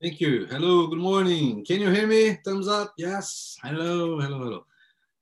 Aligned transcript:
Thank 0.00 0.20
you. 0.20 0.46
Hello, 0.46 0.86
good 0.86 1.00
morning. 1.00 1.64
Can 1.64 1.80
you 1.80 1.90
hear 1.90 2.06
me? 2.06 2.38
Thumbs 2.44 2.68
up. 2.68 2.94
Yes. 2.96 3.58
Hello, 3.64 4.20
hello, 4.20 4.38
hello. 4.38 4.66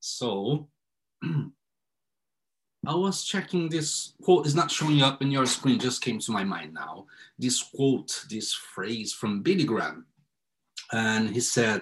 So, 0.00 0.68
I 1.24 2.94
was 2.94 3.24
checking 3.24 3.70
this 3.70 4.12
quote, 4.20 4.46
is 4.46 4.54
not 4.54 4.70
showing 4.70 5.00
up 5.00 5.22
in 5.22 5.30
your 5.30 5.46
screen, 5.46 5.78
just 5.78 6.02
came 6.02 6.18
to 6.18 6.30
my 6.30 6.44
mind 6.44 6.74
now. 6.74 7.06
This 7.38 7.62
quote, 7.62 8.26
this 8.28 8.52
phrase 8.52 9.14
from 9.14 9.40
Billy 9.40 9.64
Graham. 9.64 10.04
And 10.92 11.30
he 11.30 11.40
said, 11.40 11.80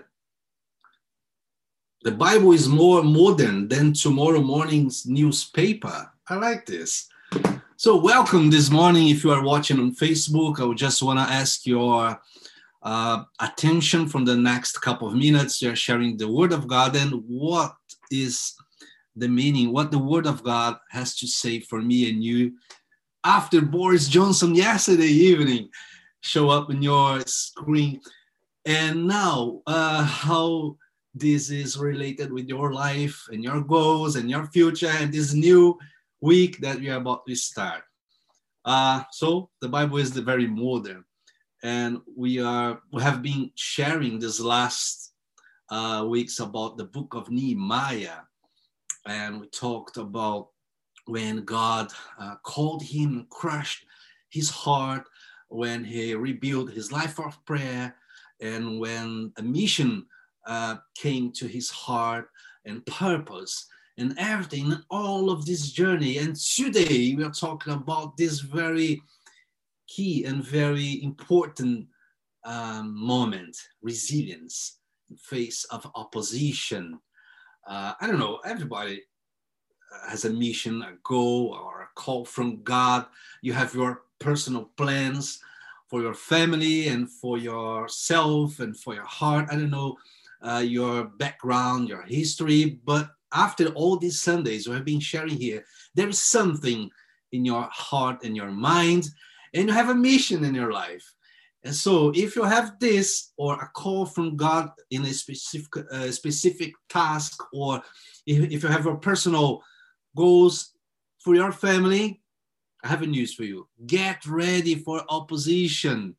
The 2.02 2.12
Bible 2.12 2.52
is 2.52 2.68
more 2.68 3.02
modern 3.02 3.66
than 3.66 3.92
tomorrow 3.92 4.40
morning's 4.40 5.04
newspaper. 5.04 6.12
I 6.28 6.36
like 6.36 6.64
this. 6.64 7.08
So, 7.76 7.96
welcome 7.96 8.50
this 8.50 8.70
morning. 8.70 9.08
If 9.08 9.24
you 9.24 9.32
are 9.32 9.42
watching 9.42 9.80
on 9.80 9.96
Facebook, 9.96 10.60
I 10.60 10.64
would 10.64 10.78
just 10.78 11.02
want 11.02 11.18
to 11.18 11.24
ask 11.34 11.66
your 11.66 12.20
uh, 12.84 13.24
attention 13.40 14.06
from 14.06 14.24
the 14.24 14.36
next 14.36 14.78
couple 14.78 15.08
of 15.08 15.14
minutes. 15.14 15.60
You're 15.60 15.76
sharing 15.76 16.16
the 16.16 16.30
Word 16.30 16.52
of 16.52 16.68
God 16.68 16.94
and 16.96 17.22
what 17.26 17.74
is 18.10 18.54
the 19.16 19.28
meaning, 19.28 19.72
what 19.72 19.90
the 19.90 19.98
Word 19.98 20.26
of 20.26 20.42
God 20.42 20.76
has 20.90 21.16
to 21.16 21.26
say 21.26 21.60
for 21.60 21.80
me 21.80 22.10
and 22.10 22.22
you 22.22 22.52
after 23.24 23.62
Boris 23.62 24.06
Johnson 24.06 24.54
yesterday 24.54 25.06
evening 25.06 25.70
show 26.20 26.50
up 26.50 26.70
in 26.70 26.82
your 26.82 27.20
screen. 27.26 28.00
And 28.66 29.06
now, 29.06 29.62
uh, 29.66 30.04
how 30.04 30.76
this 31.14 31.50
is 31.50 31.78
related 31.78 32.32
with 32.32 32.48
your 32.48 32.72
life 32.72 33.26
and 33.30 33.42
your 33.42 33.62
goals 33.62 34.16
and 34.16 34.28
your 34.28 34.46
future 34.46 34.90
and 34.90 35.12
this 35.12 35.32
new 35.32 35.78
week 36.20 36.58
that 36.58 36.80
we 36.80 36.90
are 36.90 36.98
about 36.98 37.26
to 37.26 37.34
start. 37.34 37.82
Uh, 38.64 39.02
so 39.12 39.50
the 39.60 39.68
Bible 39.68 39.98
is 39.98 40.12
the 40.12 40.22
very 40.22 40.46
modern, 40.46 41.04
and 41.64 42.02
we 42.14 42.40
are 42.40 42.82
we 42.92 43.02
have 43.02 43.22
been 43.22 43.50
sharing 43.54 44.18
these 44.18 44.38
last 44.38 45.14
uh, 45.70 46.04
weeks 46.06 46.38
about 46.38 46.76
the 46.76 46.84
book 46.84 47.14
of 47.14 47.30
Nehemiah, 47.30 48.20
and 49.06 49.40
we 49.40 49.46
talked 49.48 49.96
about 49.96 50.50
when 51.06 51.42
God 51.44 51.90
uh, 52.18 52.36
called 52.44 52.82
him, 52.82 53.26
crushed 53.30 53.86
his 54.28 54.50
heart, 54.50 55.04
when 55.48 55.82
he 55.82 56.14
rebuilt 56.14 56.70
his 56.70 56.92
life 56.92 57.18
of 57.18 57.42
prayer, 57.46 57.96
and 58.40 58.78
when 58.78 59.32
a 59.38 59.42
mission 59.42 60.04
uh, 60.46 60.76
came 60.94 61.32
to 61.32 61.46
his 61.46 61.70
heart 61.70 62.28
and 62.66 62.84
purpose 62.84 63.66
and 63.96 64.14
everything, 64.18 64.74
all 64.90 65.30
of 65.30 65.46
this 65.46 65.72
journey. 65.72 66.18
And 66.18 66.36
today 66.36 67.14
we 67.14 67.24
are 67.24 67.30
talking 67.30 67.72
about 67.72 68.18
this 68.18 68.40
very 68.40 69.00
key 69.86 70.24
and 70.24 70.42
very 70.44 71.02
important 71.02 71.86
um, 72.44 72.94
moment 72.94 73.56
resilience 73.82 74.78
in 75.10 75.16
face 75.16 75.64
of 75.70 75.90
opposition. 75.94 76.98
Uh, 77.66 77.94
I 78.00 78.06
don't 78.06 78.18
know, 78.18 78.40
everybody 78.44 79.02
has 80.08 80.24
a 80.24 80.30
mission, 80.30 80.82
a 80.82 80.94
goal, 81.02 81.58
or 81.60 81.82
a 81.82 81.88
call 81.94 82.24
from 82.24 82.62
God. 82.62 83.06
You 83.42 83.52
have 83.52 83.74
your 83.74 84.02
personal 84.18 84.70
plans 84.76 85.40
for 85.88 86.00
your 86.00 86.14
family 86.14 86.88
and 86.88 87.10
for 87.10 87.38
yourself 87.38 88.60
and 88.60 88.76
for 88.76 88.94
your 88.94 89.04
heart. 89.04 89.48
I 89.50 89.56
don't 89.56 89.70
know 89.70 89.96
uh, 90.42 90.58
your 90.64 91.04
background, 91.04 91.88
your 91.88 92.02
history, 92.02 92.80
but 92.84 93.10
after 93.32 93.68
all 93.68 93.96
these 93.96 94.20
Sundays 94.20 94.68
we 94.68 94.74
have 94.74 94.84
been 94.84 95.00
sharing 95.00 95.36
here, 95.36 95.64
there 95.94 96.08
is 96.08 96.22
something 96.22 96.90
in 97.32 97.44
your 97.44 97.68
heart 97.72 98.24
and 98.24 98.36
your 98.36 98.50
mind, 98.50 99.08
and 99.54 99.68
you 99.68 99.74
have 99.74 99.88
a 99.88 99.94
mission 99.94 100.44
in 100.44 100.54
your 100.54 100.72
life. 100.72 101.14
And 101.62 101.74
so, 101.74 102.12
if 102.14 102.36
you 102.36 102.42
have 102.42 102.78
this 102.78 103.32
or 103.38 103.54
a 103.54 103.70
call 103.74 104.04
from 104.04 104.36
God 104.36 104.70
in 104.90 105.04
a 105.06 105.12
specific 105.14 105.84
uh, 105.90 106.10
specific 106.10 106.74
task, 106.90 107.42
or 107.54 107.80
if, 108.26 108.52
if 108.52 108.62
you 108.62 108.68
have 108.68 108.84
your 108.84 108.96
personal 108.96 109.62
goals 110.14 110.74
for 111.20 111.34
your 111.34 111.52
family, 111.52 112.20
I 112.82 112.88
have 112.88 113.00
a 113.00 113.06
news 113.06 113.32
for 113.32 113.44
you. 113.44 113.66
Get 113.86 114.26
ready 114.26 114.74
for 114.74 115.04
opposition. 115.08 116.16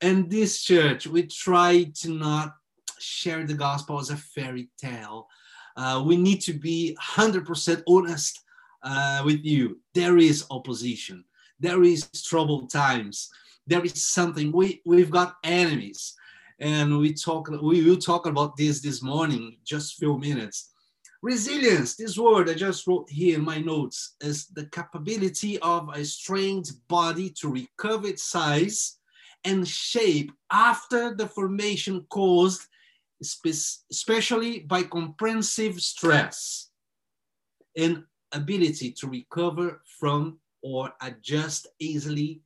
And 0.00 0.30
this 0.30 0.62
church, 0.62 1.06
we 1.06 1.24
try 1.24 1.84
to 1.96 2.14
not 2.14 2.54
share 2.98 3.44
the 3.44 3.54
gospel 3.54 4.00
as 4.00 4.08
a 4.08 4.16
fairy 4.16 4.70
tale. 4.78 5.28
Uh, 5.76 6.02
we 6.06 6.16
need 6.16 6.40
to 6.42 6.54
be 6.54 6.96
100% 7.02 7.82
honest 7.86 8.40
uh, 8.82 9.22
with 9.26 9.44
you. 9.44 9.78
There 9.94 10.16
is 10.16 10.46
opposition. 10.50 11.24
There 11.60 11.82
is 11.82 12.08
troubled 12.24 12.70
times. 12.70 13.28
There 13.66 13.84
is 13.84 14.02
something. 14.02 14.50
We 14.50 14.80
we've 14.86 15.10
got 15.10 15.36
enemies, 15.44 16.14
and 16.58 16.98
we 16.98 17.12
talk. 17.12 17.48
We 17.50 17.84
will 17.84 17.98
talk 17.98 18.26
about 18.26 18.56
this 18.56 18.80
this 18.80 19.02
morning. 19.02 19.58
Just 19.64 19.98
few 19.98 20.18
minutes. 20.18 20.72
Resilience, 21.22 21.96
this 21.96 22.16
word 22.16 22.48
I 22.48 22.54
just 22.54 22.86
wrote 22.86 23.10
here 23.10 23.36
in 23.36 23.44
my 23.44 23.58
notes, 23.58 24.16
is 24.22 24.46
the 24.46 24.64
capability 24.66 25.58
of 25.58 25.90
a 25.94 26.02
strained 26.02 26.70
body 26.88 27.28
to 27.40 27.48
recover 27.48 28.08
its 28.08 28.22
size 28.22 28.96
and 29.44 29.68
shape 29.68 30.32
after 30.50 31.14
deformation 31.14 32.06
caused, 32.08 32.62
especially 33.20 34.60
by 34.60 34.82
compressive 34.82 35.78
stress, 35.82 36.70
and 37.76 38.04
ability 38.32 38.92
to 38.92 39.06
recover 39.06 39.82
from 39.98 40.38
or 40.62 40.92
adjust 41.00 41.66
easily 41.78 42.42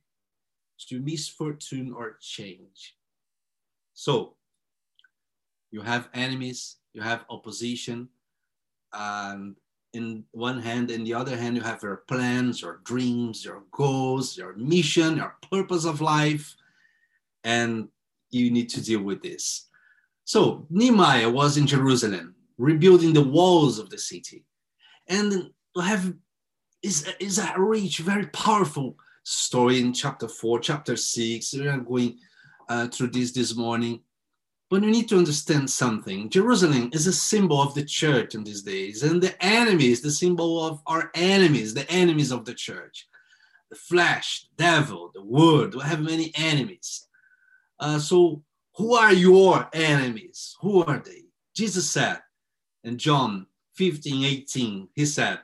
to 0.89 0.99
misfortune 0.99 1.93
or 1.93 2.17
change. 2.21 2.95
So, 3.93 4.35
you 5.71 5.81
have 5.81 6.09
enemies, 6.13 6.77
you 6.93 7.01
have 7.01 7.25
opposition, 7.29 8.09
and 8.93 9.55
in 9.95 10.23
one 10.31 10.61
hand 10.61 10.91
in 10.91 11.03
the 11.05 11.13
other 11.13 11.37
hand 11.37 11.55
you 11.55 11.61
have 11.61 11.81
your 11.81 12.03
plans 12.07 12.61
your 12.61 12.81
dreams 12.83 13.45
your 13.45 13.63
goals 13.71 14.37
your 14.37 14.53
mission 14.57 15.15
your 15.15 15.35
purpose 15.49 15.85
of 15.85 16.01
life 16.01 16.55
and 17.45 17.87
you 18.29 18.51
need 18.51 18.67
to 18.69 18.83
deal 18.83 19.01
with 19.01 19.23
this 19.23 19.69
so 20.25 20.67
nehemiah 20.69 21.29
was 21.29 21.55
in 21.57 21.65
jerusalem 21.65 22.35
rebuilding 22.57 23.13
the 23.13 23.23
walls 23.23 23.79
of 23.79 23.89
the 23.89 23.97
city 23.97 24.43
and 25.07 25.49
have 25.81 26.13
is, 26.85 27.11
is 27.19 27.39
a 27.39 27.53
rich 27.57 27.97
very 27.99 28.27
powerful 28.27 28.95
story 29.23 29.79
in 29.79 29.91
chapter 29.91 30.27
4 30.27 30.59
chapter 30.59 30.95
6 30.95 31.53
we 31.53 31.67
are 31.67 31.79
going 31.79 32.17
uh, 32.69 32.87
through 32.87 33.07
this 33.07 33.31
this 33.31 33.55
morning 33.55 34.01
but 34.69 34.83
you 34.83 34.89
need 34.89 35.07
to 35.09 35.17
understand 35.17 35.69
something. 35.69 36.27
Jerusalem 36.27 36.89
is 36.91 37.05
a 37.05 37.13
symbol 37.13 37.61
of 37.61 37.75
the 37.75 37.85
church 37.85 38.33
in 38.33 38.43
these 38.43 38.63
days, 38.63 39.03
and 39.03 39.21
the 39.21 39.35
enemy 39.45 39.91
is 39.91 40.01
the 40.01 40.11
symbol 40.11 40.65
of 40.65 40.81
our 40.87 41.11
enemies, 41.13 41.75
the 41.75 41.89
enemies 41.89 42.31
of 42.31 42.45
the 42.45 42.53
church. 42.53 43.07
The 43.69 43.75
flesh, 43.75 44.47
the 44.57 44.63
devil, 44.63 45.11
the 45.13 45.23
word, 45.23 45.75
we 45.75 45.81
have 45.83 46.01
many 46.01 46.31
enemies. 46.35 47.07
Uh, 47.79 47.99
so, 47.99 48.41
who 48.75 48.95
are 48.95 49.13
your 49.13 49.69
enemies? 49.71 50.55
Who 50.61 50.83
are 50.83 50.97
they? 50.97 51.25
Jesus 51.55 51.89
said 51.89 52.19
in 52.83 52.97
John 52.97 53.45
15 53.75 54.25
18, 54.25 54.89
He 54.95 55.05
said, 55.05 55.39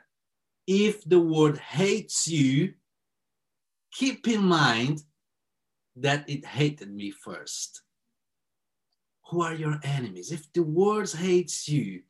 If 0.68 1.04
the 1.04 1.20
world 1.20 1.58
hates 1.58 2.28
you, 2.28 2.74
keep 3.92 4.28
in 4.28 4.44
mind 4.44 5.04
that 5.96 6.30
it 6.30 6.46
hated 6.46 6.94
me 6.94 7.12
first 7.12 7.82
who 9.32 9.42
are 9.42 9.54
your 9.54 9.80
enemies. 9.84 10.32
If 10.32 10.52
the 10.54 10.64
world 10.64 11.12
hates 11.14 11.68
you, 11.68 12.02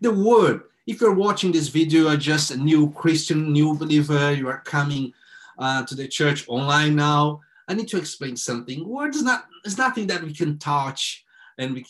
the 0.00 0.10
word, 0.10 0.62
if 0.86 1.00
you're 1.00 1.14
watching 1.14 1.52
this 1.52 1.68
video, 1.68 2.08
are 2.08 2.16
just 2.16 2.50
a 2.50 2.56
new 2.56 2.90
Christian, 2.92 3.52
new 3.52 3.76
believer, 3.76 4.32
you 4.32 4.48
are 4.48 4.62
coming 4.64 5.12
uh, 5.58 5.84
to 5.84 5.94
the 5.94 6.08
church 6.08 6.48
online 6.48 6.96
now, 6.96 7.40
I 7.68 7.74
need 7.74 7.88
to 7.88 7.98
explain 7.98 8.36
something. 8.36 8.88
Word 8.88 9.14
is 9.14 9.22
not 9.22 9.46
is 9.64 9.78
nothing 9.78 10.06
that 10.08 10.22
we 10.22 10.34
can 10.34 10.58
touch 10.58 11.24
and 11.58 11.74
we 11.74 11.86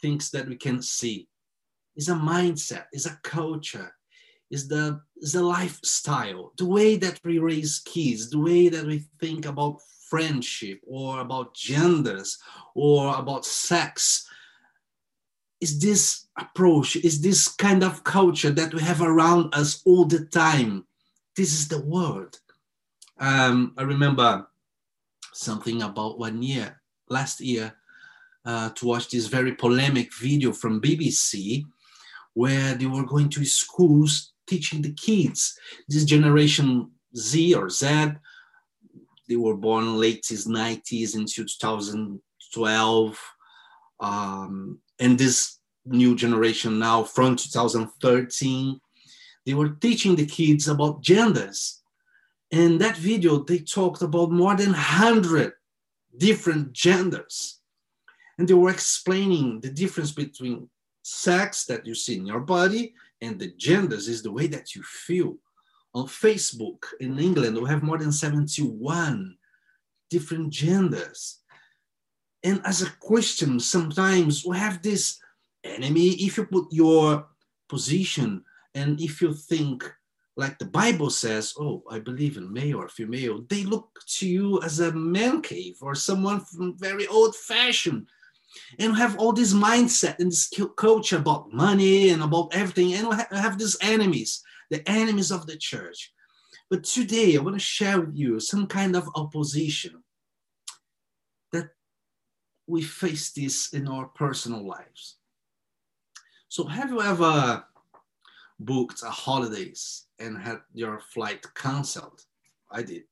things 0.00 0.30
that 0.30 0.48
we 0.48 0.56
can 0.56 0.80
see. 0.80 1.28
It's 1.96 2.08
a 2.08 2.14
mindset, 2.14 2.86
it's 2.92 3.06
a 3.06 3.18
culture, 3.22 3.94
is 4.50 4.68
the 4.68 5.00
is 5.18 5.32
the 5.32 5.42
lifestyle, 5.42 6.52
the 6.56 6.66
way 6.66 6.96
that 6.96 7.20
we 7.24 7.38
raise 7.38 7.80
kids, 7.80 8.30
the 8.30 8.38
way 8.38 8.68
that 8.68 8.86
we 8.86 9.04
think 9.20 9.46
about 9.46 9.80
friendship 10.10 10.80
or 10.86 11.20
about 11.20 11.54
genders 11.54 12.38
or 12.74 13.16
about 13.16 13.46
sex 13.46 14.26
is 15.60 15.78
this 15.78 16.26
approach 16.38 16.96
is 16.96 17.20
this 17.20 17.48
kind 17.48 17.84
of 17.84 18.02
culture 18.02 18.50
that 18.50 18.74
we 18.74 18.80
have 18.80 19.02
around 19.02 19.54
us 19.54 19.82
all 19.86 20.04
the 20.04 20.24
time 20.26 20.84
this 21.36 21.52
is 21.52 21.68
the 21.68 21.80
world. 21.82 22.40
um, 23.20 23.72
i 23.76 23.82
remember 23.82 24.46
something 25.32 25.82
about 25.82 26.18
one 26.18 26.42
year 26.42 26.80
last 27.08 27.40
year 27.40 27.72
uh, 28.46 28.70
to 28.70 28.86
watch 28.86 29.10
this 29.10 29.26
very 29.26 29.54
polemic 29.54 30.12
video 30.14 30.52
from 30.52 30.80
bbc 30.80 31.64
where 32.34 32.74
they 32.74 32.86
were 32.86 33.04
going 33.04 33.28
to 33.28 33.44
schools 33.44 34.32
teaching 34.50 34.80
the 34.82 34.94
kids 35.06 35.40
this 35.88 36.04
generation 36.04 36.90
z 37.14 37.54
or 37.54 37.68
z 37.68 37.86
they 39.30 39.36
were 39.36 39.54
born 39.54 39.96
late 39.96 40.24
90s 40.24 41.14
into 41.14 41.44
2012. 41.44 43.18
Um, 44.00 44.78
and 44.98 45.16
this 45.16 45.60
new 45.86 46.16
generation 46.16 46.80
now 46.80 47.04
from 47.04 47.36
2013, 47.36 48.80
they 49.46 49.54
were 49.54 49.68
teaching 49.68 50.16
the 50.16 50.26
kids 50.26 50.66
about 50.66 51.02
genders. 51.02 51.80
In 52.50 52.78
that 52.78 52.96
video, 52.96 53.44
they 53.44 53.60
talked 53.60 54.02
about 54.02 54.32
more 54.32 54.56
than 54.56 54.72
100 54.72 55.52
different 56.16 56.72
genders. 56.72 57.60
And 58.36 58.48
they 58.48 58.54
were 58.54 58.70
explaining 58.70 59.60
the 59.60 59.70
difference 59.70 60.10
between 60.10 60.68
sex 61.02 61.66
that 61.66 61.86
you 61.86 61.94
see 61.94 62.16
in 62.16 62.26
your 62.26 62.40
body 62.40 62.94
and 63.20 63.38
the 63.38 63.52
genders 63.56 64.08
is 64.08 64.22
the 64.22 64.32
way 64.32 64.46
that 64.48 64.74
you 64.74 64.82
feel. 64.82 65.36
On 65.94 66.06
Facebook 66.06 66.84
in 67.00 67.18
England, 67.18 67.58
we 67.58 67.68
have 67.68 67.82
more 67.82 67.98
than 67.98 68.12
71 68.12 69.36
different 70.08 70.50
genders. 70.50 71.40
And 72.42 72.60
as 72.64 72.82
a 72.82 72.90
Christian, 72.90 73.60
sometimes 73.60 74.44
we 74.46 74.56
have 74.56 74.82
this 74.82 75.18
enemy. 75.64 76.10
If 76.10 76.36
you 76.36 76.46
put 76.46 76.66
your 76.70 77.26
position 77.68 78.44
and 78.74 79.00
if 79.00 79.20
you 79.20 79.34
think 79.34 79.90
like 80.36 80.58
the 80.58 80.64
Bible 80.64 81.10
says, 81.10 81.54
oh, 81.58 81.82
I 81.90 81.98
believe 81.98 82.38
in 82.38 82.52
male 82.52 82.78
or 82.78 82.88
female, 82.88 83.44
they 83.48 83.64
look 83.64 84.00
to 84.18 84.28
you 84.28 84.62
as 84.62 84.80
a 84.80 84.92
man 84.92 85.42
cave 85.42 85.76
or 85.82 85.94
someone 85.94 86.40
from 86.40 86.78
very 86.78 87.06
old 87.08 87.36
fashioned 87.36 88.06
and 88.78 88.96
have 88.96 89.18
all 89.18 89.32
this 89.32 89.52
mindset 89.52 90.18
and 90.18 90.30
this 90.30 90.50
culture 90.76 91.16
about 91.16 91.52
money 91.52 92.10
and 92.10 92.22
about 92.22 92.54
everything 92.54 92.94
and 92.94 93.12
have 93.32 93.58
these 93.58 93.76
enemies 93.80 94.42
the 94.70 94.88
enemies 94.88 95.32
of 95.32 95.46
the 95.46 95.56
church. 95.56 96.12
But 96.68 96.84
today 96.84 97.36
i 97.36 97.40
want 97.40 97.56
to 97.56 97.60
share 97.60 98.00
with 98.00 98.16
you 98.16 98.40
some 98.40 98.66
kind 98.66 98.94
of 98.96 99.08
opposition 99.14 100.02
that 101.52 101.70
we 102.66 102.82
face 102.82 103.32
this 103.32 103.72
in 103.72 103.88
our 103.88 104.06
personal 104.06 104.64
lives. 104.64 105.16
So 106.48 106.64
have 106.64 106.90
you 106.90 107.02
ever 107.02 107.64
booked 108.60 109.02
a 109.02 109.10
holidays 109.10 110.06
and 110.18 110.38
had 110.38 110.58
your 110.74 111.00
flight 111.00 111.44
canceled 111.54 112.24
i 112.70 112.82
did. 112.82 113.04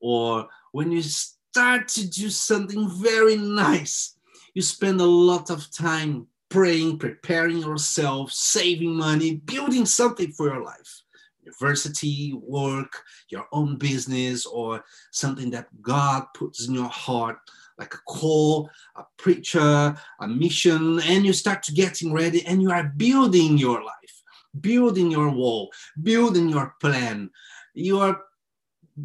Or 0.00 0.48
when 0.72 0.92
you 0.92 1.02
start 1.02 1.88
to 1.88 2.08
do 2.08 2.30
something 2.30 2.88
very 2.88 3.36
nice 3.36 4.16
you 4.54 4.62
spend 4.62 5.00
a 5.00 5.04
lot 5.04 5.50
of 5.50 5.70
time 5.70 6.26
praying, 6.48 6.98
preparing 6.98 7.58
yourself, 7.58 8.32
saving 8.32 8.94
money, 8.94 9.36
building 9.36 9.86
something 9.86 10.32
for 10.32 10.46
your 10.46 10.62
life. 10.62 11.02
University, 11.42 12.34
work, 12.34 13.02
your 13.28 13.46
own 13.52 13.76
business, 13.76 14.44
or 14.46 14.84
something 15.10 15.50
that 15.50 15.68
God 15.80 16.24
puts 16.34 16.68
in 16.68 16.74
your 16.74 16.88
heart, 16.88 17.38
like 17.78 17.94
a 17.94 17.98
call, 18.06 18.68
a 18.96 19.04
preacher, 19.16 19.96
a 20.20 20.28
mission, 20.28 21.00
and 21.00 21.24
you 21.24 21.32
start 21.32 21.66
getting 21.74 22.12
ready 22.12 22.44
and 22.46 22.60
you 22.60 22.70
are 22.70 22.92
building 22.96 23.56
your 23.56 23.82
life, 23.82 24.22
building 24.60 25.10
your 25.10 25.30
wall, 25.30 25.72
building 26.02 26.50
your 26.50 26.74
plan. 26.80 27.30
You 27.74 28.00
are 28.00 28.20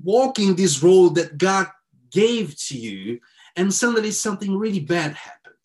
walking 0.03 0.55
this 0.55 0.83
road 0.83 1.15
that 1.15 1.37
God 1.37 1.67
gave 2.11 2.55
to 2.67 2.77
you 2.77 3.19
and 3.55 3.73
suddenly 3.73 4.11
something 4.11 4.57
really 4.57 4.79
bad 4.79 5.13
happened. 5.13 5.55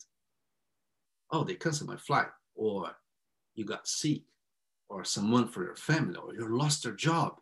Oh, 1.31 1.43
they 1.43 1.55
canceled 1.55 1.89
my 1.89 1.97
flight, 1.97 2.27
or 2.55 2.91
you 3.55 3.65
got 3.65 3.87
sick, 3.87 4.23
or 4.89 5.03
someone 5.03 5.47
for 5.47 5.63
your 5.63 5.75
family, 5.75 6.17
or 6.17 6.33
you 6.33 6.57
lost 6.57 6.85
your 6.85 6.93
job, 6.93 7.39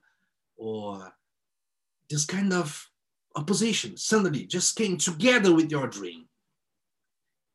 or 0.57 1.11
this 2.09 2.25
kind 2.25 2.53
of 2.53 2.89
opposition 3.35 3.97
suddenly 3.97 4.45
just 4.45 4.75
came 4.75 4.97
together 4.97 5.53
with 5.53 5.71
your 5.71 5.87
dream. 5.87 6.25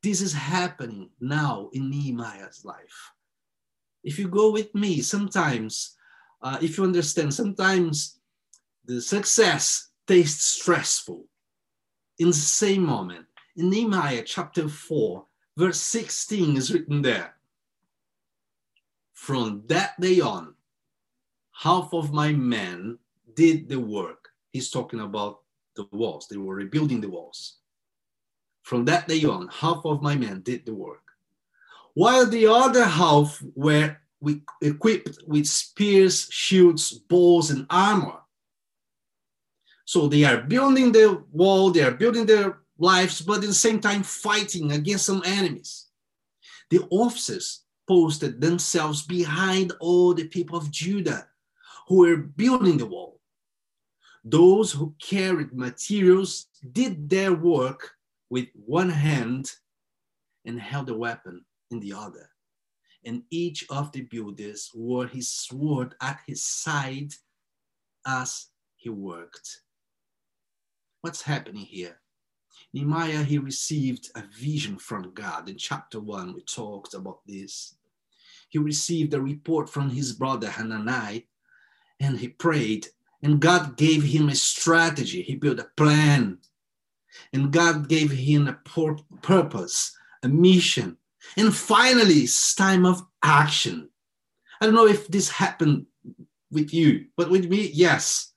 This 0.03 0.21
is 0.21 0.33
happening 0.33 1.09
now 1.19 1.69
in 1.73 1.89
Nehemiah's 1.89 2.63
life. 2.63 3.11
If 4.03 4.19
you 4.19 4.27
go 4.27 4.51
with 4.51 4.73
me, 4.75 5.01
sometimes, 5.01 5.95
uh, 6.41 6.57
if 6.61 6.77
you 6.77 6.83
understand, 6.83 7.33
sometimes 7.33 8.19
the 8.85 9.01
success 9.01 9.89
tastes 10.07 10.45
stressful 10.45 11.25
in 12.19 12.27
the 12.27 12.33
same 12.33 12.85
moment. 12.85 13.25
In 13.55 13.69
Nehemiah 13.69 14.23
chapter 14.25 14.67
4, 14.67 15.25
verse 15.57 15.79
16 15.79 16.57
is 16.57 16.73
written 16.73 17.01
there. 17.01 17.35
From 19.13 19.63
that 19.67 19.99
day 19.99 20.19
on, 20.19 20.53
half 21.51 21.93
of 21.93 22.13
my 22.13 22.33
men 22.33 22.97
did 23.33 23.69
the 23.69 23.79
work. 23.79 24.29
He's 24.51 24.69
talking 24.69 24.99
about 24.99 25.41
the 25.75 25.87
walls, 25.91 26.27
they 26.27 26.37
were 26.37 26.55
rebuilding 26.55 27.01
the 27.01 27.09
walls. 27.09 27.57
From 28.63 28.85
that 28.85 29.07
day 29.07 29.23
on, 29.25 29.47
half 29.49 29.81
of 29.85 30.01
my 30.01 30.15
men 30.15 30.41
did 30.41 30.65
the 30.65 30.73
work, 30.73 31.03
while 31.93 32.25
the 32.25 32.47
other 32.47 32.83
half 32.83 33.41
were 33.55 33.97
equipped 34.61 35.19
with 35.27 35.45
spears, 35.45 36.27
shields, 36.31 36.91
bows, 36.91 37.51
and 37.51 37.67
armor. 37.69 38.19
So 39.85 40.07
they 40.07 40.23
are 40.23 40.41
building 40.41 40.91
the 40.91 41.23
wall, 41.31 41.69
they 41.69 41.83
are 41.83 41.91
building 41.91 42.25
their 42.25 42.59
lives, 42.77 43.21
but 43.21 43.35
at 43.35 43.41
the 43.41 43.53
same 43.53 43.79
time 43.79 44.01
fighting 44.01 44.71
against 44.71 45.05
some 45.05 45.21
enemies. 45.25 45.87
The 46.71 46.81
officers 46.89 47.61
posted 47.87 48.41
themselves 48.41 49.03
behind 49.03 49.73
all 49.79 50.15
the 50.15 50.27
people 50.27 50.57
of 50.57 50.71
Judah 50.71 51.27
who 51.87 51.97
were 51.97 52.17
building 52.17 52.77
the 52.77 52.87
wall. 52.87 53.21
Those 54.23 54.71
who 54.71 54.95
carried 54.99 55.53
materials 55.53 56.47
did 56.71 57.07
their 57.07 57.33
work 57.33 57.91
with 58.31 58.47
one 58.55 58.89
hand 58.89 59.51
and 60.45 60.59
held 60.59 60.89
a 60.89 60.97
weapon 60.97 61.45
in 61.69 61.79
the 61.79 61.93
other. 61.93 62.27
And 63.03 63.21
each 63.29 63.67
of 63.69 63.91
the 63.91 64.01
builders 64.01 64.71
wore 64.73 65.05
his 65.05 65.29
sword 65.29 65.93
at 66.01 66.21
his 66.25 66.41
side 66.41 67.13
as 68.07 68.47
he 68.77 68.89
worked 68.89 69.61
what's 71.05 71.21
happening 71.21 71.63
here? 71.63 71.99
Nehemiah, 72.73 73.21
he 73.21 73.37
received 73.37 74.09
a 74.15 74.23
vision 74.35 74.75
from 74.75 75.13
God. 75.13 75.47
In 75.47 75.55
chapter 75.55 75.99
one, 75.99 76.33
we 76.33 76.41
talked 76.41 76.95
about 76.95 77.19
this. 77.27 77.75
He 78.49 78.57
received 78.57 79.13
a 79.13 79.21
report 79.21 79.69
from 79.69 79.91
his 79.91 80.13
brother 80.13 80.49
Hanani, 80.49 81.27
and 81.99 82.17
he 82.17 82.29
prayed, 82.29 82.87
and 83.21 83.39
God 83.39 83.77
gave 83.77 84.01
him 84.01 84.29
a 84.29 84.35
strategy. 84.35 85.21
He 85.21 85.35
built 85.35 85.59
a 85.59 85.67
plan, 85.77 86.39
and 87.31 87.53
God 87.53 87.87
gave 87.87 88.09
him 88.09 88.47
a 88.47 88.53
purpose, 89.21 89.95
a 90.23 90.27
mission. 90.27 90.97
And 91.37 91.55
finally, 91.55 92.21
it's 92.21 92.55
time 92.55 92.83
of 92.83 93.05
action. 93.21 93.89
I 94.59 94.65
don't 94.65 94.73
know 94.73 94.87
if 94.87 95.07
this 95.07 95.29
happened 95.29 95.85
with 96.49 96.73
you, 96.73 97.05
but 97.15 97.29
with 97.29 97.47
me, 97.47 97.69
yes 97.71 98.31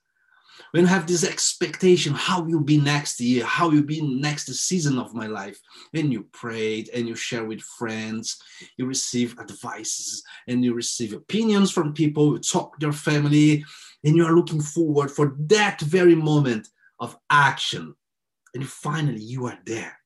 when 0.71 0.85
I 0.85 0.89
have 0.89 1.07
this 1.07 1.23
expectation, 1.23 2.13
how 2.13 2.41
will 2.41 2.61
be 2.61 2.77
next 2.77 3.19
year, 3.19 3.45
how 3.45 3.69
will 3.69 3.83
be 3.83 4.01
next 4.01 4.47
season 4.53 4.99
of 4.99 5.13
my 5.13 5.27
life, 5.27 5.59
and 5.93 6.11
you 6.11 6.23
prayed 6.31 6.89
and 6.93 7.07
you 7.07 7.15
share 7.15 7.45
with 7.45 7.61
friends, 7.61 8.41
you 8.77 8.85
receive 8.85 9.39
advices 9.39 10.23
and 10.47 10.63
you 10.63 10.73
receive 10.73 11.13
opinions 11.13 11.71
from 11.71 11.93
people, 11.93 12.33
you 12.33 12.39
talk 12.39 12.79
to 12.79 12.85
your 12.85 12.93
family, 12.93 13.63
and 14.03 14.15
you 14.15 14.25
are 14.25 14.35
looking 14.35 14.61
forward 14.61 15.11
for 15.11 15.35
that 15.39 15.81
very 15.81 16.15
moment 16.15 16.67
of 16.99 17.17
action. 17.29 17.95
And 18.53 18.67
finally, 18.67 19.21
you 19.21 19.45
are 19.45 19.57
there. 19.65 19.97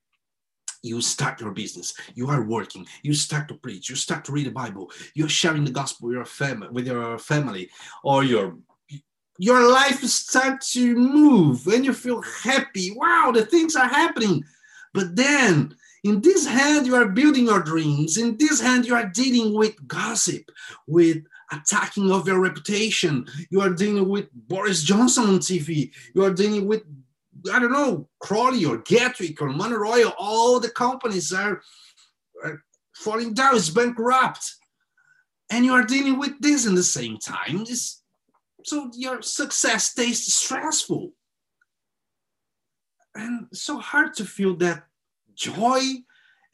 You 0.81 0.99
start 0.99 1.39
your 1.39 1.51
business. 1.51 1.93
You 2.13 2.29
are 2.29 2.43
working. 2.43 2.85
You 3.03 3.13
start 3.13 3.47
to 3.47 3.53
preach. 3.53 3.89
You 3.89 3.95
start 3.95 4.25
to 4.25 4.33
read 4.33 4.47
the 4.47 4.51
bible. 4.51 4.91
You're 5.15 5.29
sharing 5.29 5.63
the 5.63 5.71
gospel 5.71 6.09
with 6.09 6.15
your 6.15 6.25
family 6.25 6.67
with 6.71 6.87
your 6.87 7.17
family 7.17 7.69
or 8.03 8.25
your 8.25 8.57
your 9.37 9.69
life 9.71 10.01
starts 10.03 10.73
to 10.73 10.95
move 10.95 11.65
and 11.67 11.83
you 11.83 11.93
feel 11.93 12.21
happy. 12.21 12.91
Wow, 12.95 13.31
the 13.33 13.45
things 13.45 13.75
are 13.75 13.87
happening. 13.87 14.43
But 14.93 15.15
then 15.15 15.75
in 16.03 16.21
this 16.21 16.45
hand, 16.45 16.85
you 16.85 16.95
are 16.95 17.07
building 17.07 17.45
your 17.45 17.61
dreams. 17.61 18.17
In 18.17 18.37
this 18.37 18.61
hand, 18.61 18.85
you 18.85 18.93
are 18.93 19.05
dealing 19.05 19.53
with 19.53 19.87
gossip, 19.87 20.51
with 20.87 21.23
attacking 21.51 22.11
of 22.11 22.27
your 22.27 22.39
reputation. 22.39 23.25
You 23.49 23.61
are 23.61 23.69
dealing 23.69 24.09
with 24.09 24.27
Boris 24.33 24.83
Johnson 24.83 25.25
on 25.25 25.39
TV. 25.39 25.91
You 26.13 26.25
are 26.25 26.33
dealing 26.33 26.67
with, 26.67 26.83
I 27.51 27.59
don't 27.59 27.71
know, 27.71 28.09
Crawley 28.19 28.65
or 28.65 28.79
Gatwick 28.79 29.41
or 29.41 29.49
Monroe. 29.49 30.11
All 30.17 30.59
the 30.59 30.69
companies 30.69 31.31
are, 31.31 31.61
are 32.43 32.63
falling 32.93 33.33
down, 33.33 33.55
it's 33.55 33.69
bankrupt. 33.69 34.55
And 35.49 35.65
you 35.65 35.73
are 35.73 35.83
dealing 35.83 36.19
with 36.19 36.39
this 36.39 36.65
in 36.65 36.75
the 36.75 36.83
same 36.83 37.17
time. 37.17 37.65
So 38.63 38.89
your 38.93 39.21
success 39.21 39.91
stays 39.91 40.33
stressful 40.33 41.11
and 43.15 43.47
so 43.53 43.79
hard 43.79 44.13
to 44.15 44.25
feel 44.25 44.55
that 44.55 44.83
joy 45.35 45.81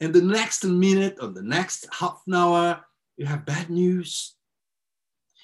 and 0.00 0.14
the 0.14 0.22
next 0.22 0.64
minute 0.64 1.16
or 1.20 1.28
the 1.28 1.42
next 1.42 1.86
half 1.92 2.22
an 2.26 2.34
hour 2.34 2.84
you 3.16 3.26
have 3.26 3.46
bad 3.46 3.70
news 3.70 4.34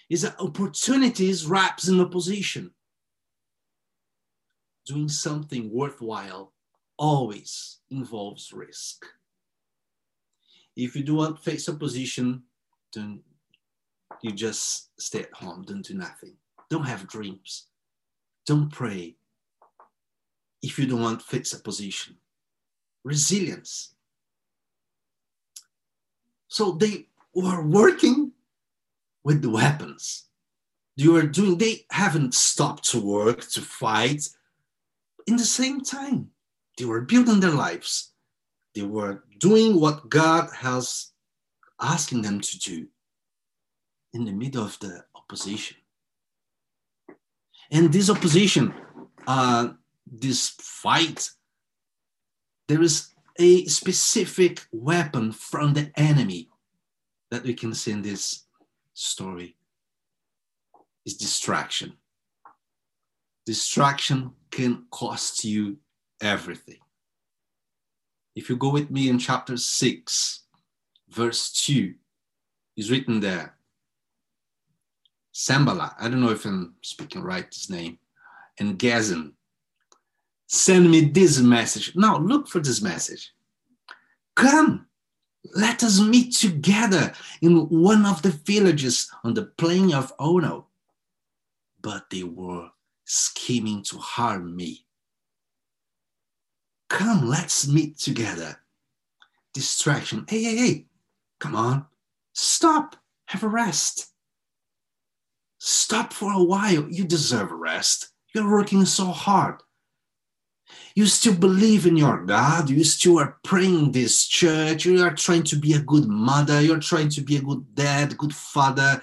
is 0.08 0.22
that 0.22 0.40
opportunities 0.40 1.46
wraps 1.46 1.88
in 1.88 2.00
opposition 2.00 2.70
doing 4.86 5.08
something 5.08 5.70
worthwhile 5.70 6.52
always 6.96 7.78
involves 7.90 8.52
risk. 8.52 9.04
If 10.76 10.94
you 10.94 11.02
do 11.02 11.16
not 11.16 11.42
face 11.42 11.68
opposition, 11.68 12.44
then 12.94 13.20
you 14.22 14.32
just 14.32 14.90
stay 15.00 15.20
at 15.20 15.32
home, 15.32 15.64
don't 15.66 15.84
do 15.84 15.94
nothing. 15.94 16.36
Don't 16.70 16.86
have 16.86 17.08
dreams. 17.08 17.66
Don't 18.46 18.70
pray. 18.70 19.16
If 20.62 20.78
you 20.78 20.86
don't 20.86 21.02
want 21.02 21.22
face 21.22 21.54
position. 21.54 22.16
resilience. 23.04 23.94
So 26.48 26.72
they 26.72 27.06
were 27.34 27.62
working 27.62 28.32
with 29.24 29.42
the 29.42 29.50
weapons. 29.50 30.24
They 30.96 31.08
were 31.08 31.26
doing, 31.26 31.58
they 31.58 31.86
haven't 31.90 32.34
stopped 32.34 32.88
to 32.90 33.00
work, 33.00 33.42
to 33.50 33.60
fight. 33.60 34.28
In 35.26 35.36
the 35.36 35.44
same 35.44 35.82
time, 35.82 36.30
they 36.78 36.84
were 36.84 37.02
building 37.02 37.40
their 37.40 37.50
lives. 37.50 38.12
They 38.74 38.82
were 38.82 39.24
doing 39.38 39.80
what 39.80 40.08
God 40.08 40.50
has 40.54 41.12
asking 41.80 42.22
them 42.22 42.40
to 42.40 42.58
do 42.58 42.86
in 44.12 44.24
the 44.24 44.32
middle 44.32 44.64
of 44.64 44.78
the 44.80 45.04
opposition. 45.14 45.76
And 47.70 47.92
this 47.92 48.10
opposition, 48.10 48.74
uh, 49.26 49.68
this 50.06 50.50
fight, 50.60 51.30
there 52.68 52.82
is 52.82 53.08
a 53.38 53.64
specific 53.66 54.66
weapon 54.72 55.32
from 55.32 55.74
the 55.74 55.92
enemy 55.96 56.48
that 57.30 57.42
we 57.42 57.54
can 57.54 57.74
see 57.74 57.92
in 57.92 58.02
this 58.02 58.44
story 58.94 59.56
is 61.04 61.16
distraction. 61.16 61.94
Distraction 63.46 64.32
can 64.50 64.86
cost 64.90 65.44
you 65.44 65.78
everything. 66.20 66.78
If 68.34 68.50
you 68.50 68.56
go 68.56 68.70
with 68.70 68.90
me 68.90 69.08
in 69.08 69.18
chapter 69.18 69.56
6, 69.56 70.42
verse 71.08 71.52
2, 71.52 71.94
is 72.76 72.90
written 72.90 73.20
there. 73.20 73.55
Sambala, 75.36 75.94
I 76.00 76.08
don't 76.08 76.22
know 76.22 76.30
if 76.30 76.46
I'm 76.46 76.76
speaking 76.80 77.20
right 77.20 77.44
his 77.52 77.68
name, 77.68 77.98
and 78.58 78.78
Gazan 78.78 79.34
send 80.46 80.90
me 80.90 81.02
this 81.02 81.40
message. 81.40 81.94
Now 81.94 82.16
look 82.16 82.48
for 82.48 82.58
this 82.58 82.80
message. 82.80 83.34
Come, 84.34 84.86
let 85.54 85.82
us 85.82 86.00
meet 86.00 86.34
together 86.34 87.12
in 87.42 87.68
one 87.68 88.06
of 88.06 88.22
the 88.22 88.30
villages 88.30 89.10
on 89.24 89.34
the 89.34 89.44
plain 89.44 89.92
of 89.92 90.10
Ono. 90.18 90.68
But 91.82 92.08
they 92.08 92.22
were 92.22 92.70
scheming 93.04 93.82
to 93.90 93.98
harm 93.98 94.56
me. 94.56 94.86
Come, 96.88 97.28
let's 97.28 97.68
meet 97.68 97.98
together. 97.98 98.58
Distraction. 99.52 100.24
Hey, 100.30 100.44
hey, 100.44 100.56
hey, 100.56 100.86
come 101.38 101.54
on. 101.54 101.84
Stop. 102.32 102.96
Have 103.26 103.42
a 103.42 103.48
rest. 103.48 104.14
Stop 105.68 106.12
for 106.12 106.32
a 106.32 106.40
while. 106.44 106.88
You 106.88 107.02
deserve 107.02 107.50
rest. 107.50 108.12
You're 108.32 108.48
working 108.48 108.84
so 108.84 109.06
hard. 109.06 109.56
You 110.94 111.06
still 111.06 111.34
believe 111.34 111.86
in 111.86 111.96
your 111.96 112.24
God. 112.24 112.70
You 112.70 112.84
still 112.84 113.18
are 113.18 113.40
praying 113.42 113.90
this 113.90 114.26
church. 114.28 114.84
You 114.84 115.02
are 115.02 115.12
trying 115.12 115.42
to 115.42 115.56
be 115.56 115.72
a 115.72 115.80
good 115.80 116.06
mother. 116.06 116.60
You're 116.60 116.78
trying 116.78 117.08
to 117.08 117.20
be 117.20 117.38
a 117.38 117.42
good 117.42 117.74
dad, 117.74 118.16
good 118.16 118.32
father. 118.32 119.02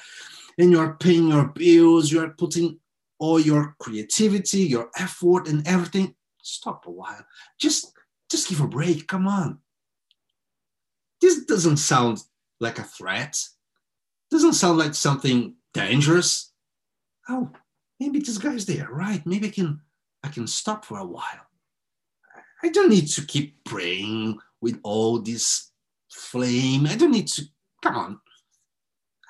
And 0.58 0.72
you're 0.72 0.94
paying 0.94 1.28
your 1.28 1.48
bills. 1.48 2.14
You're 2.14 2.30
putting 2.30 2.80
all 3.20 3.42
your 3.42 3.76
creativity, 3.80 4.60
your 4.60 4.90
effort, 4.98 5.50
and 5.50 5.68
everything 5.68 6.16
stop 6.42 6.86
a 6.86 6.92
while. 6.92 7.26
Just 7.60 7.92
just 8.32 8.48
give 8.48 8.62
a 8.62 8.68
break. 8.70 9.10
Come 9.10 9.28
on. 9.28 9.60
This 11.20 11.44
doesn't 11.44 11.78
sound 11.78 12.24
like 12.62 12.80
a 12.80 12.84
threat. 12.84 13.38
Doesn't 14.32 14.54
sound 14.54 14.78
like 14.78 14.96
something 14.96 15.56
dangerous. 15.74 16.53
Oh, 17.30 17.52
maybe 18.00 18.20
this 18.20 18.38
guy's 18.38 18.66
there, 18.66 18.90
right? 18.92 19.26
Maybe 19.26 19.48
I 19.48 19.52
can 19.52 19.82
I 20.24 20.30
can 20.30 20.48
stop 20.48 20.86
for 20.86 21.00
a 21.00 21.06
while. 21.06 21.48
I 22.64 22.70
don't 22.70 22.90
need 22.90 23.08
to 23.08 23.26
keep 23.26 23.64
praying 23.66 24.40
with 24.62 24.80
all 24.84 25.20
this 25.20 25.72
flame. 26.10 26.86
I 26.86 26.96
don't 26.96 27.12
need 27.12 27.28
to 27.30 27.44
come 27.82 27.96
on. 27.96 28.20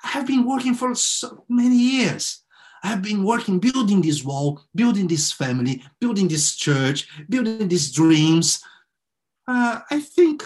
I 0.04 0.08
have 0.08 0.26
been 0.26 0.46
working 0.46 0.74
for 0.74 0.94
so 0.94 1.44
many 1.48 1.76
years. 1.76 2.44
I've 2.84 3.00
been 3.00 3.24
working, 3.24 3.58
building 3.58 4.02
this 4.02 4.22
wall, 4.22 4.60
building 4.74 5.08
this 5.08 5.32
family, 5.32 5.82
building 6.00 6.28
this 6.28 6.54
church, 6.54 7.08
building 7.28 7.66
these 7.66 7.90
dreams. 7.90 8.62
Uh, 9.48 9.80
I 9.90 10.00
think, 10.00 10.44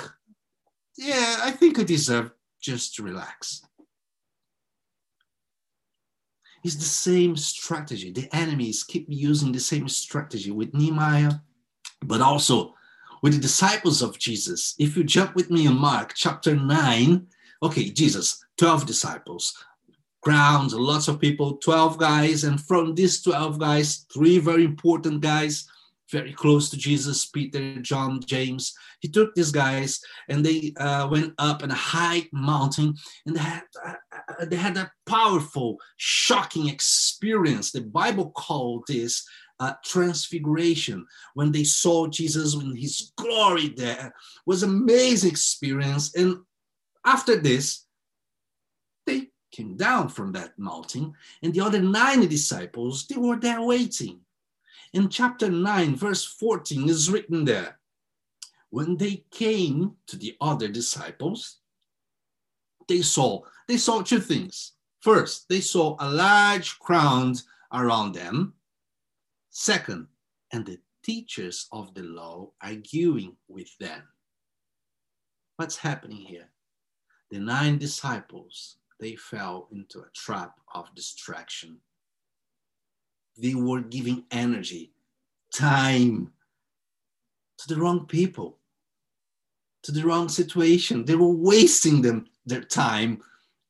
yeah, 0.96 1.38
I 1.42 1.50
think 1.50 1.78
I 1.78 1.82
deserve 1.82 2.30
just 2.60 2.94
to 2.94 3.02
relax. 3.02 3.62
It's 6.64 6.74
the 6.74 6.82
same 6.82 7.36
strategy. 7.36 8.10
The 8.10 8.28
enemies 8.34 8.84
keep 8.84 9.06
using 9.08 9.52
the 9.52 9.60
same 9.60 9.88
strategy 9.88 10.50
with 10.50 10.74
Nehemiah, 10.74 11.34
but 12.02 12.20
also 12.20 12.74
with 13.22 13.34
the 13.34 13.40
disciples 13.40 14.02
of 14.02 14.18
Jesus. 14.18 14.74
If 14.78 14.96
you 14.96 15.04
jump 15.04 15.34
with 15.34 15.50
me 15.50 15.66
in 15.66 15.74
Mark 15.74 16.12
chapter 16.14 16.54
9, 16.54 17.26
okay, 17.62 17.90
Jesus, 17.90 18.44
12 18.58 18.86
disciples, 18.86 19.54
crowds, 20.22 20.74
lots 20.74 21.08
of 21.08 21.20
people, 21.20 21.56
12 21.58 21.98
guys. 21.98 22.44
And 22.44 22.60
from 22.60 22.94
these 22.94 23.22
12 23.22 23.58
guys, 23.58 24.06
three 24.12 24.38
very 24.38 24.64
important 24.64 25.20
guys, 25.20 25.68
very 26.10 26.32
close 26.32 26.70
to 26.70 26.76
Jesus 26.76 27.26
Peter, 27.26 27.80
John, 27.80 28.20
James. 28.24 28.74
He 29.00 29.08
took 29.08 29.34
these 29.34 29.52
guys 29.52 30.00
and 30.28 30.44
they 30.44 30.72
uh, 30.78 31.08
went 31.10 31.34
up 31.38 31.62
in 31.62 31.70
a 31.70 31.74
high 31.74 32.28
mountain 32.32 32.94
and 33.26 33.36
they 33.36 33.40
had, 33.40 33.62
uh, 33.84 33.94
uh, 34.40 34.44
they 34.46 34.56
had 34.56 34.76
a 34.76 34.90
powerful, 35.06 35.78
shocking 35.96 36.68
experience. 36.68 37.70
The 37.70 37.82
Bible 37.82 38.30
called 38.30 38.84
this 38.88 39.26
uh, 39.60 39.74
transfiguration 39.84 41.04
when 41.34 41.50
they 41.52 41.64
saw 41.64 42.06
Jesus 42.06 42.54
in 42.54 42.76
his 42.76 43.12
glory 43.16 43.70
there 43.76 44.06
it 44.06 44.12
was 44.46 44.62
amazing 44.62 45.32
experience 45.32 46.14
and 46.14 46.38
after 47.04 47.34
this 47.40 47.86
they 49.04 49.30
came 49.50 49.76
down 49.76 50.08
from 50.08 50.32
that 50.32 50.58
mountain, 50.58 51.14
and 51.42 51.54
the 51.54 51.60
other 51.60 51.80
nine 51.80 52.20
disciples, 52.28 53.06
they 53.06 53.16
were 53.16 53.38
there 53.38 53.62
waiting. 53.62 54.20
In 54.92 55.08
chapter 55.08 55.50
9, 55.50 55.96
verse 55.96 56.24
14 56.24 56.88
is 56.88 57.10
written 57.10 57.44
there. 57.44 57.78
When 58.70 58.96
they 58.96 59.24
came 59.30 59.96
to 60.06 60.16
the 60.16 60.36
other 60.40 60.68
disciples, 60.68 61.58
they 62.86 63.02
saw, 63.02 63.42
they 63.66 63.76
saw 63.76 64.02
two 64.02 64.20
things. 64.20 64.72
First, 65.00 65.48
they 65.48 65.60
saw 65.60 65.96
a 66.00 66.10
large 66.10 66.78
crowd 66.78 67.36
around 67.72 68.12
them. 68.12 68.54
Second, 69.50 70.08
and 70.52 70.64
the 70.64 70.78
teachers 71.02 71.66
of 71.72 71.94
the 71.94 72.02
law 72.02 72.50
arguing 72.62 73.36
with 73.48 73.76
them. 73.78 74.02
What's 75.56 75.76
happening 75.76 76.18
here? 76.18 76.48
The 77.30 77.38
nine 77.38 77.78
disciples 77.78 78.76
they 79.00 79.16
fell 79.16 79.68
into 79.70 80.00
a 80.00 80.10
trap 80.14 80.54
of 80.74 80.94
distraction. 80.94 81.80
They 83.38 83.54
were 83.54 83.80
giving 83.80 84.24
energy, 84.30 84.92
time 85.54 86.32
to 87.58 87.68
the 87.68 87.80
wrong 87.80 88.06
people, 88.06 88.58
to 89.84 89.92
the 89.92 90.04
wrong 90.04 90.28
situation. 90.28 91.04
They 91.04 91.14
were 91.14 91.28
wasting 91.28 92.02
them 92.02 92.26
their 92.46 92.62
time 92.62 93.22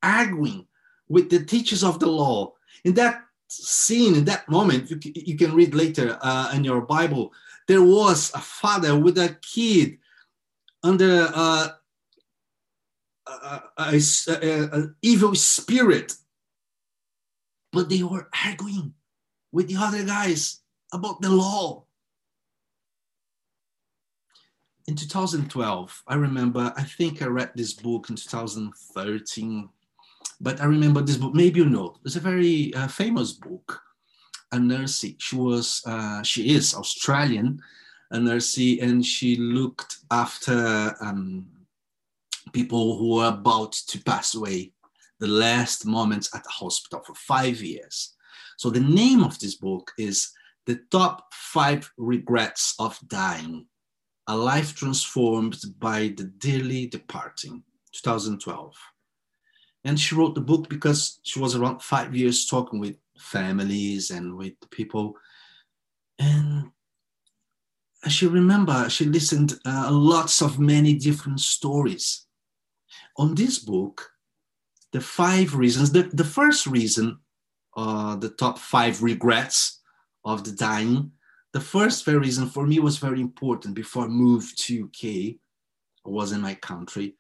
arguing 0.03 0.67
with 1.09 1.31
the 1.31 1.45
teachers 1.45 1.85
of 1.85 2.01
the 2.01 2.07
law. 2.07 2.55
In 2.85 2.95
that 2.95 3.23
scene, 3.49 4.15
in 4.15 4.25
that 4.25 4.49
moment, 4.49 4.91
you, 4.91 4.99
you 5.15 5.37
can 5.37 5.55
read 5.55 5.75
later 5.75 6.19
uh, 6.23 6.51
in 6.55 6.65
your 6.65 6.81
Bible, 6.81 7.33
there 7.67 7.83
was 7.83 8.33
a 8.35 8.39
father 8.39 8.99
with 8.99 9.19
a 9.19 9.37
kid 9.43 9.99
under 10.83 11.31
uh, 11.35 11.69
an 13.77 14.95
evil 15.03 15.35
spirit. 15.35 16.15
But 17.73 17.91
they 17.91 18.03
were 18.03 18.29
arguing 18.47 18.95
with 19.53 19.69
the 19.69 19.77
other 19.77 20.05
guys 20.05 20.61
about 20.93 21.21
the 21.21 21.31
law. 21.31 21.85
In 24.87 24.97
2012, 24.97 26.03
I 26.07 26.15
remember, 26.15 26.73
I 26.77 26.83
think 26.83 27.21
I 27.21 27.27
read 27.27 27.53
this 27.55 27.75
book 27.75 28.09
in 28.09 28.17
2013, 28.17 29.69
but 30.41 30.61
I 30.61 30.65
remember 30.65 31.03
this 31.03 31.19
book, 31.19 31.35
maybe 31.35 31.61
you 31.61 31.69
know, 31.69 31.97
it's 32.05 32.17
a 32.17 32.21
very 32.21 32.73
uh, 32.75 32.89
famous 32.89 33.33
book. 33.33 33.83
A 34.53 34.59
nurse, 34.59 35.05
she 35.19 35.37
was, 35.37 35.83
uh, 35.85 36.23
she 36.23 36.55
is 36.55 36.75
Australian, 36.75 37.61
a 38.11 38.19
nurse, 38.19 38.57
and 38.57 39.05
she 39.05 39.37
looked 39.37 39.99
after 40.11 40.95
um, 41.03 41.47
people 42.53 42.97
who 42.97 43.17
were 43.17 43.29
about 43.29 43.73
to 43.73 44.03
pass 44.03 44.35
away, 44.35 44.73
the 45.19 45.27
last 45.27 45.85
moments 45.85 46.35
at 46.35 46.45
the 46.45 46.51
hospital 46.51 47.03
for 47.05 47.15
five 47.15 47.61
years. 47.61 48.15
So 48.59 48.71
the 48.71 48.81
name 48.81 49.23
of 49.23 49.39
this 49.39 49.55
book 49.55 49.93
is 49.99 50.33
the 50.67 50.81
top 50.91 51.33
five 51.33 51.91
regrets 51.97 52.75
of 52.81 52.99
dying, 53.07 53.67
a 54.27 54.37
life 54.37 54.75
transformed 54.75 55.57
by 55.79 56.13
the 56.17 56.25
dearly 56.25 56.89
departing, 56.89 57.63
2012. 57.93 58.75
And 59.85 59.99
she 59.99 60.17
wrote 60.17 60.35
the 60.35 60.41
book 60.41 60.69
because 60.69 61.21
she 61.23 61.39
was 61.39 61.55
around 61.55 61.83
five 61.83 62.17
years 62.17 62.47
talking 62.47 62.81
with 62.81 62.97
families 63.17 64.11
and 64.11 64.37
with 64.37 64.55
people. 64.71 65.15
And 66.19 66.73
she 68.09 68.27
remember 68.27 68.91
she 68.91 69.05
listened 69.05 69.55
uh, 69.65 69.89
lots 69.93 70.43
of 70.43 70.59
many 70.59 70.95
different 70.95 71.39
stories. 71.39 72.27
On 73.19 73.37
this 73.37 73.61
book, 73.61 74.11
the 74.93 75.01
five 75.01 75.55
reasons, 75.55 75.93
the, 75.93 76.11
the 76.13 76.25
first 76.25 76.67
reason, 76.67 77.21
uh, 77.77 78.17
the 78.17 78.31
top 78.31 78.59
five 78.59 79.03
regrets 79.03 79.81
of 80.25 80.45
the 80.45 80.53
dying, 80.53 81.13
the 81.53 81.61
first 81.61 82.05
very 82.05 82.19
reason 82.19 82.49
for 82.49 82.67
me 82.67 82.79
was 82.79 82.99
very 82.99 83.21
important 83.21 83.75
before 83.75 84.05
I 84.05 84.09
moved 84.09 84.63
to 84.65 84.85
UK. 84.85 85.37
I 86.07 86.11
was 86.11 86.33
in 86.33 86.41
my 86.41 86.55
country. 86.55 87.15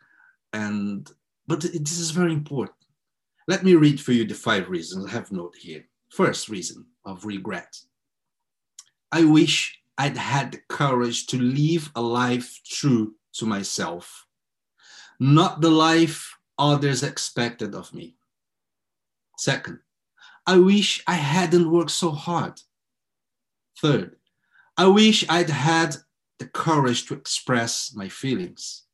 And 0.52 1.11
but 1.47 1.61
this 1.61 1.99
is 1.99 2.11
very 2.11 2.33
important. 2.33 2.76
Let 3.47 3.64
me 3.64 3.75
read 3.75 4.00
for 4.00 4.12
you 4.12 4.26
the 4.26 4.35
five 4.35 4.69
reasons 4.69 5.07
I 5.07 5.11
have 5.11 5.33
note 5.33 5.57
here. 5.59 5.87
First 6.11 6.49
reason 6.49 6.85
of 7.05 7.25
regret. 7.25 7.75
I 9.11 9.25
wish 9.25 9.81
I'd 9.97 10.17
had 10.17 10.52
the 10.52 10.61
courage 10.69 11.26
to 11.28 11.38
live 11.38 11.90
a 11.95 12.02
life 12.02 12.61
true 12.64 13.14
to 13.35 13.47
myself, 13.47 14.26
not 15.19 15.62
the 15.62 15.71
life 15.71 16.37
others 16.59 17.02
expected 17.02 17.75
of 17.75 17.95
me. 17.95 18.17
Second, 19.38 19.78
I 20.49 20.57
wish 20.57 21.02
I 21.07 21.12
hadn't 21.12 21.71
worked 21.71 21.90
so 21.90 22.11
hard. 22.11 22.62
Third, 23.83 24.17
I 24.78 24.87
wish 24.87 25.23
I'd 25.28 25.50
had 25.50 25.97
the 26.38 26.47
courage 26.47 27.05
to 27.07 27.14
express 27.14 27.93
my 27.95 28.09
feelings. 28.09 28.85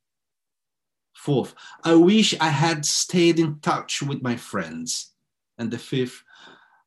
Fourth, 1.14 1.54
I 1.84 1.94
wish 1.94 2.34
I 2.40 2.48
had 2.48 2.84
stayed 2.84 3.38
in 3.38 3.60
touch 3.60 4.02
with 4.02 4.20
my 4.20 4.34
friends. 4.34 5.12
And 5.56 5.70
the 5.70 5.78
fifth, 5.78 6.24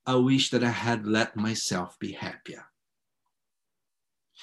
I 0.06 0.16
wish 0.16 0.50
that 0.50 0.66
I 0.66 0.72
had 0.72 1.08
let 1.08 1.38
myself 1.38 1.98
be 1.98 2.12
happier. 2.12 2.66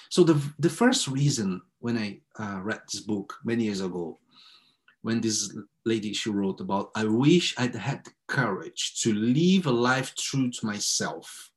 So 0.08 0.24
the, 0.24 0.40
the 0.58 0.70
first 0.70 1.06
reason 1.06 1.60
when 1.80 1.98
I 1.98 2.20
uh, 2.38 2.62
read 2.62 2.80
this 2.90 3.02
book 3.02 3.34
many 3.44 3.64
years 3.64 3.82
ago, 3.82 4.18
when 5.04 5.20
this 5.20 5.54
lady 5.84 6.14
she 6.14 6.30
wrote 6.30 6.60
about, 6.60 6.90
I 6.94 7.04
wish 7.04 7.54
I'd 7.58 7.74
had 7.74 8.06
the 8.06 8.12
courage 8.26 9.02
to 9.02 9.12
live 9.12 9.66
a 9.66 9.70
life 9.70 10.14
true 10.16 10.50
to 10.50 10.66
myself, 10.66 11.50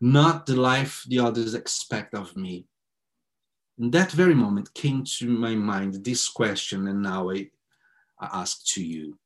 not 0.00 0.46
the 0.46 0.56
life 0.56 1.04
the 1.06 1.18
others 1.18 1.52
expect 1.52 2.14
of 2.14 2.34
me, 2.38 2.64
in 3.78 3.90
that 3.90 4.12
very 4.12 4.34
moment 4.34 4.72
came 4.72 5.04
to 5.18 5.28
my 5.28 5.54
mind 5.54 6.02
this 6.02 6.26
question, 6.26 6.88
and 6.88 7.02
now 7.02 7.28
I, 7.30 7.50
I 8.18 8.40
ask 8.40 8.64
to 8.74 8.82
you 8.82 9.18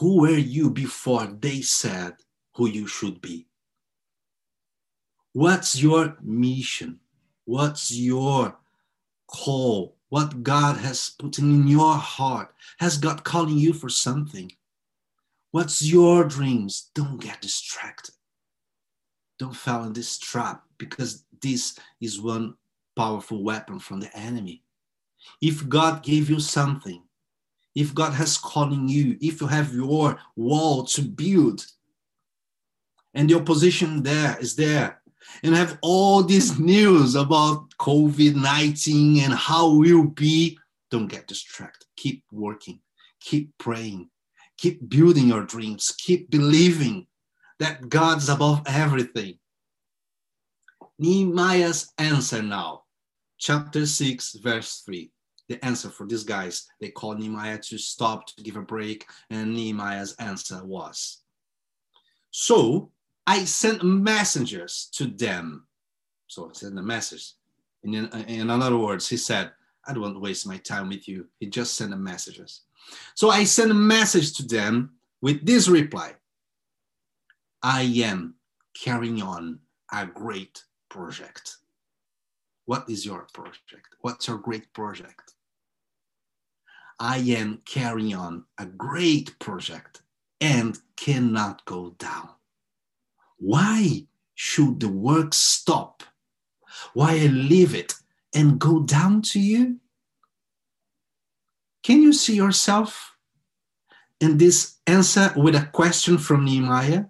Who 0.00 0.22
were 0.22 0.38
you 0.56 0.70
before 0.70 1.26
they 1.26 1.60
said 1.60 2.14
who 2.54 2.66
you 2.66 2.86
should 2.86 3.20
be? 3.20 3.46
What's 5.34 5.82
your 5.82 6.16
mission? 6.22 7.00
What's 7.44 7.92
your 7.92 8.56
call? 9.26 9.98
What 10.14 10.44
God 10.44 10.76
has 10.76 11.10
put 11.18 11.40
in 11.40 11.66
your 11.66 11.94
heart? 11.94 12.54
Has 12.78 12.98
God 12.98 13.24
calling 13.24 13.58
you 13.58 13.72
for 13.72 13.88
something? 13.88 14.52
What's 15.50 15.82
your 15.82 16.22
dreams? 16.22 16.92
Don't 16.94 17.20
get 17.20 17.40
distracted. 17.40 18.14
Don't 19.40 19.56
fall 19.56 19.82
in 19.82 19.92
this 19.92 20.16
trap 20.16 20.62
because 20.78 21.24
this 21.42 21.76
is 22.00 22.20
one 22.20 22.54
powerful 22.94 23.42
weapon 23.42 23.80
from 23.80 23.98
the 23.98 24.16
enemy. 24.16 24.62
If 25.42 25.68
God 25.68 26.04
gave 26.04 26.30
you 26.30 26.38
something, 26.38 27.02
if 27.74 27.92
God 27.92 28.12
has 28.12 28.36
calling 28.36 28.88
you, 28.88 29.18
if 29.20 29.40
you 29.40 29.48
have 29.48 29.74
your 29.74 30.20
wall 30.36 30.84
to 30.84 31.02
build, 31.02 31.66
and 33.14 33.28
the 33.28 33.34
opposition 33.34 34.04
there 34.04 34.38
is 34.38 34.54
there, 34.54 35.00
and 35.42 35.54
have 35.54 35.78
all 35.82 36.22
this 36.22 36.58
news 36.58 37.14
about 37.14 37.68
COVID 37.80 38.34
19 38.34 39.24
and 39.24 39.34
how 39.34 39.74
will 39.74 40.06
be, 40.06 40.58
don't 40.90 41.08
get 41.08 41.26
distracted. 41.26 41.86
Keep 41.96 42.24
working, 42.30 42.80
keep 43.20 43.56
praying, 43.58 44.10
keep 44.56 44.88
building 44.88 45.28
your 45.28 45.44
dreams, 45.44 45.94
keep 45.98 46.30
believing 46.30 47.06
that 47.58 47.88
God's 47.88 48.28
above 48.28 48.62
everything. 48.66 49.38
Nehemiah's 50.98 51.92
answer 51.98 52.42
now 52.42 52.84
chapter 53.38 53.84
6, 53.84 54.34
verse 54.34 54.82
3. 54.86 55.10
The 55.48 55.62
answer 55.62 55.90
for 55.90 56.06
these 56.06 56.24
guys, 56.24 56.66
they 56.80 56.88
called 56.88 57.18
Nehemiah 57.18 57.58
to 57.58 57.76
stop 57.76 58.26
to 58.28 58.42
give 58.42 58.56
a 58.56 58.62
break, 58.62 59.04
and 59.28 59.54
Nehemiah's 59.54 60.14
answer 60.18 60.64
was 60.64 61.22
So 62.30 62.92
I 63.26 63.44
sent 63.44 63.82
messengers 63.82 64.88
to 64.94 65.06
them. 65.06 65.66
So 66.26 66.50
I 66.50 66.52
sent 66.52 66.78
a 66.78 66.82
message. 66.82 67.32
In, 67.82 67.94
in 67.94 68.50
other 68.50 68.76
words, 68.76 69.08
he 69.08 69.16
said, 69.16 69.52
I 69.86 69.92
don't 69.92 70.02
want 70.02 70.14
to 70.14 70.20
waste 70.20 70.46
my 70.46 70.56
time 70.58 70.88
with 70.88 71.06
you. 71.06 71.26
He 71.38 71.46
just 71.46 71.76
sent 71.76 71.92
a 71.92 71.96
messages. 71.96 72.62
So 73.14 73.30
I 73.30 73.44
sent 73.44 73.70
a 73.70 73.74
message 73.74 74.34
to 74.34 74.46
them 74.46 74.94
with 75.20 75.44
this 75.44 75.68
reply 75.68 76.14
I 77.62 77.82
am 78.04 78.34
carrying 78.74 79.22
on 79.22 79.60
a 79.90 80.04
great 80.04 80.62
project. 80.90 81.56
What 82.66 82.88
is 82.90 83.06
your 83.06 83.26
project? 83.32 83.88
What's 84.00 84.28
your 84.28 84.36
great 84.36 84.70
project? 84.74 85.32
I 87.00 87.18
am 87.18 87.62
carrying 87.64 88.14
on 88.14 88.44
a 88.58 88.66
great 88.66 89.38
project 89.38 90.02
and 90.40 90.78
cannot 90.96 91.64
go 91.64 91.94
down. 91.98 92.28
Why 93.44 94.06
should 94.34 94.80
the 94.80 94.88
work 94.88 95.34
stop? 95.34 96.02
Why 96.94 97.18
leave 97.26 97.74
it 97.74 97.92
and 98.34 98.58
go 98.58 98.80
down 98.80 99.20
to 99.32 99.38
you? 99.38 99.80
Can 101.82 102.00
you 102.00 102.14
see 102.14 102.34
yourself 102.34 103.18
in 104.18 104.38
this 104.38 104.76
answer 104.86 105.30
with 105.36 105.54
a 105.54 105.68
question 105.74 106.16
from 106.16 106.46
Nehemiah? 106.46 107.04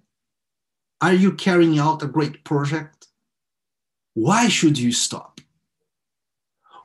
Are 1.00 1.14
you 1.14 1.34
carrying 1.34 1.78
out 1.78 2.02
a 2.02 2.08
great 2.08 2.42
project? 2.42 3.06
Why 4.14 4.48
should 4.48 4.76
you 4.76 4.90
stop? 4.90 5.40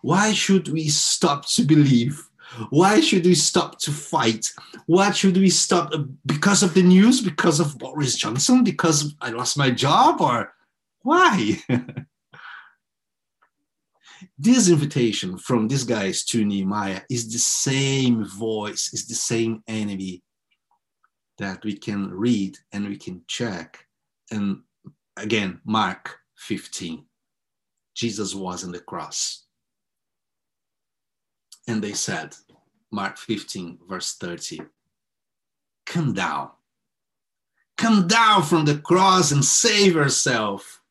Why 0.03 0.31
should 0.31 0.67
we 0.67 0.89
stop 0.89 1.47
to 1.55 1.63
believe? 1.63 2.28
Why 2.69 2.99
should 2.99 3.25
we 3.25 3.35
stop 3.35 3.79
to 3.79 3.91
fight? 3.91 4.51
Why 4.85 5.11
should 5.11 5.37
we 5.37 5.49
stop 5.49 5.93
uh, 5.93 6.03
because 6.25 6.63
of 6.63 6.73
the 6.73 6.83
news? 6.83 7.21
Because 7.21 7.59
of 7.59 7.77
Boris 7.77 8.15
Johnson? 8.15 8.63
Because 8.63 9.15
I 9.21 9.29
lost 9.29 9.57
my 9.57 9.69
job? 9.69 10.21
Or 10.21 10.53
why? 11.01 11.61
this 14.37 14.69
invitation 14.69 15.37
from 15.37 15.67
these 15.67 15.83
guys 15.83 16.23
to 16.25 16.43
Nehemiah 16.43 17.01
is 17.09 17.31
the 17.31 17.39
same 17.39 18.25
voice, 18.25 18.93
is 18.93 19.07
the 19.07 19.15
same 19.15 19.63
enemy 19.67 20.23
that 21.37 21.63
we 21.63 21.77
can 21.77 22.09
read 22.11 22.57
and 22.73 22.87
we 22.87 22.97
can 22.97 23.21
check. 23.27 23.85
And 24.31 24.61
again, 25.17 25.61
Mark 25.65 26.17
15. 26.37 27.05
Jesus 27.95 28.33
was 28.33 28.63
on 28.63 28.71
the 28.71 28.79
cross. 28.79 29.45
And 31.69 31.83
they 31.83 31.93
said, 31.93 32.35
Mark 32.91 33.19
15, 33.19 33.77
verse 33.87 34.15
30, 34.15 34.61
Come 35.85 36.13
down. 36.13 36.49
Come 37.77 38.07
down 38.07 38.41
from 38.41 38.65
the 38.65 38.79
cross 38.79 39.31
and 39.31 39.45
save 39.45 39.93
yourself. 39.93 40.81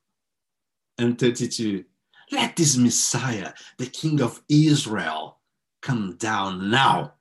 And 0.97 1.19
32, 1.19 1.85
Let 2.31 2.55
this 2.55 2.77
Messiah, 2.77 3.55
the 3.79 3.87
King 3.87 4.23
of 4.23 4.41
Israel, 4.49 5.41
come 5.83 6.15
down 6.17 6.71
now 6.71 7.15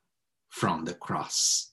from 0.49 0.85
the 0.85 0.93
cross. 0.93 1.71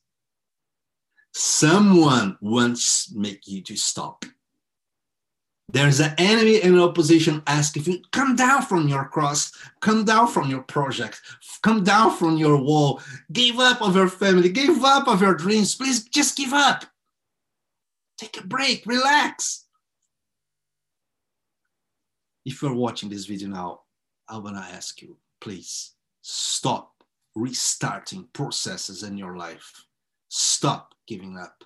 Someone 1.35 2.39
wants 2.41 3.13
make 3.13 3.47
you 3.47 3.61
to 3.61 3.77
stop. 3.77 4.25
There's 5.75 5.99
an 5.99 6.15
enemy 6.19 6.63
and 6.63 6.79
opposition 6.79 7.43
asking 7.49 7.83
you, 7.83 8.03
come 8.13 8.37
down 8.37 8.63
from 8.63 8.87
your 8.87 9.07
cross, 9.07 9.51
come 9.81 10.05
down 10.05 10.29
from 10.29 10.49
your 10.49 10.63
project, 10.63 11.21
come 11.65 11.83
down 11.83 12.17
from 12.17 12.37
your 12.37 12.57
wall, 12.63 13.03
give 13.33 13.59
up 13.59 13.83
of 13.83 13.97
your 13.97 14.09
family, 14.09 14.51
give 14.51 14.85
up 14.85 15.09
of 15.09 15.21
your 15.21 15.35
dreams. 15.35 15.75
Please 15.75 16.05
just 16.05 16.37
give 16.37 16.53
up. 16.53 16.85
Take 18.19 18.39
a 18.39 18.47
break, 18.47 18.87
relax. 18.87 19.65
If 22.45 22.63
you're 22.63 22.73
watching 22.73 23.09
this 23.09 23.27
video 23.27 23.49
now, 23.49 23.81
I 24.29 24.39
want 24.39 24.55
to 24.55 24.63
ask 24.63 25.03
you, 25.03 25.17
please 25.41 25.95
stop 26.23 27.03
restarting 27.35 28.29
processes 28.33 29.03
in 29.03 29.19
your 29.19 29.37
life. 29.37 29.73
Stop 30.29 30.95
giving 31.09 31.37
up. 31.37 31.65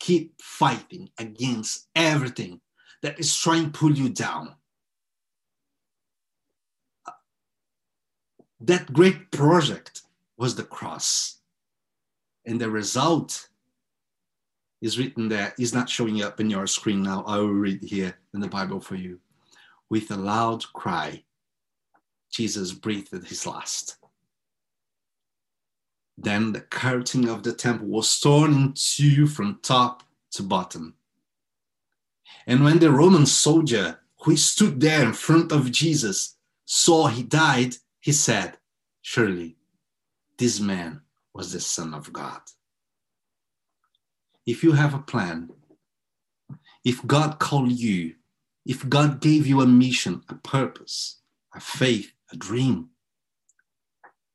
Keep 0.00 0.42
fighting 0.42 1.10
against 1.20 1.86
everything 1.94 2.60
that 3.02 3.18
is 3.18 3.36
trying 3.36 3.64
to 3.64 3.78
pull 3.78 3.92
you 3.92 4.08
down. 4.08 4.54
That 8.60 8.92
great 8.92 9.30
project 9.30 10.02
was 10.36 10.54
the 10.54 10.64
cross. 10.64 11.38
And 12.46 12.60
the 12.60 12.70
result 12.70 13.48
is 14.80 14.98
written 14.98 15.28
there, 15.28 15.54
is 15.58 15.74
not 15.74 15.88
showing 15.88 16.22
up 16.22 16.40
in 16.40 16.50
your 16.50 16.66
screen 16.66 17.02
now. 17.02 17.24
I 17.26 17.38
will 17.38 17.48
read 17.48 17.82
here 17.82 18.16
in 18.34 18.40
the 18.40 18.48
Bible 18.48 18.80
for 18.80 18.94
you. 18.94 19.20
With 19.88 20.10
a 20.10 20.16
loud 20.16 20.64
cry, 20.72 21.22
Jesus 22.30 22.72
breathed 22.72 23.12
his 23.26 23.46
last. 23.46 23.98
Then 26.18 26.52
the 26.52 26.60
curtain 26.60 27.28
of 27.28 27.42
the 27.42 27.52
temple 27.52 27.88
was 27.88 28.18
torn 28.18 28.52
in 28.52 28.72
two 28.74 29.26
from 29.26 29.60
top 29.62 30.02
to 30.32 30.42
bottom. 30.42 30.95
And 32.46 32.62
when 32.62 32.78
the 32.78 32.92
Roman 32.92 33.26
soldier 33.26 34.00
who 34.22 34.36
stood 34.36 34.80
there 34.80 35.02
in 35.02 35.12
front 35.12 35.52
of 35.52 35.72
Jesus 35.72 36.36
saw 36.64 37.08
he 37.08 37.22
died, 37.22 37.76
he 38.00 38.12
said, 38.12 38.58
Surely 39.02 39.56
this 40.38 40.60
man 40.60 41.00
was 41.32 41.52
the 41.52 41.60
Son 41.60 41.94
of 41.94 42.12
God. 42.12 42.40
If 44.46 44.62
you 44.62 44.72
have 44.72 44.94
a 44.94 44.98
plan, 44.98 45.50
if 46.84 47.04
God 47.06 47.38
called 47.40 47.72
you, 47.72 48.14
if 48.64 48.88
God 48.88 49.20
gave 49.20 49.46
you 49.46 49.60
a 49.60 49.66
mission, 49.66 50.22
a 50.28 50.34
purpose, 50.34 51.18
a 51.54 51.60
faith, 51.60 52.12
a 52.32 52.36
dream, 52.36 52.90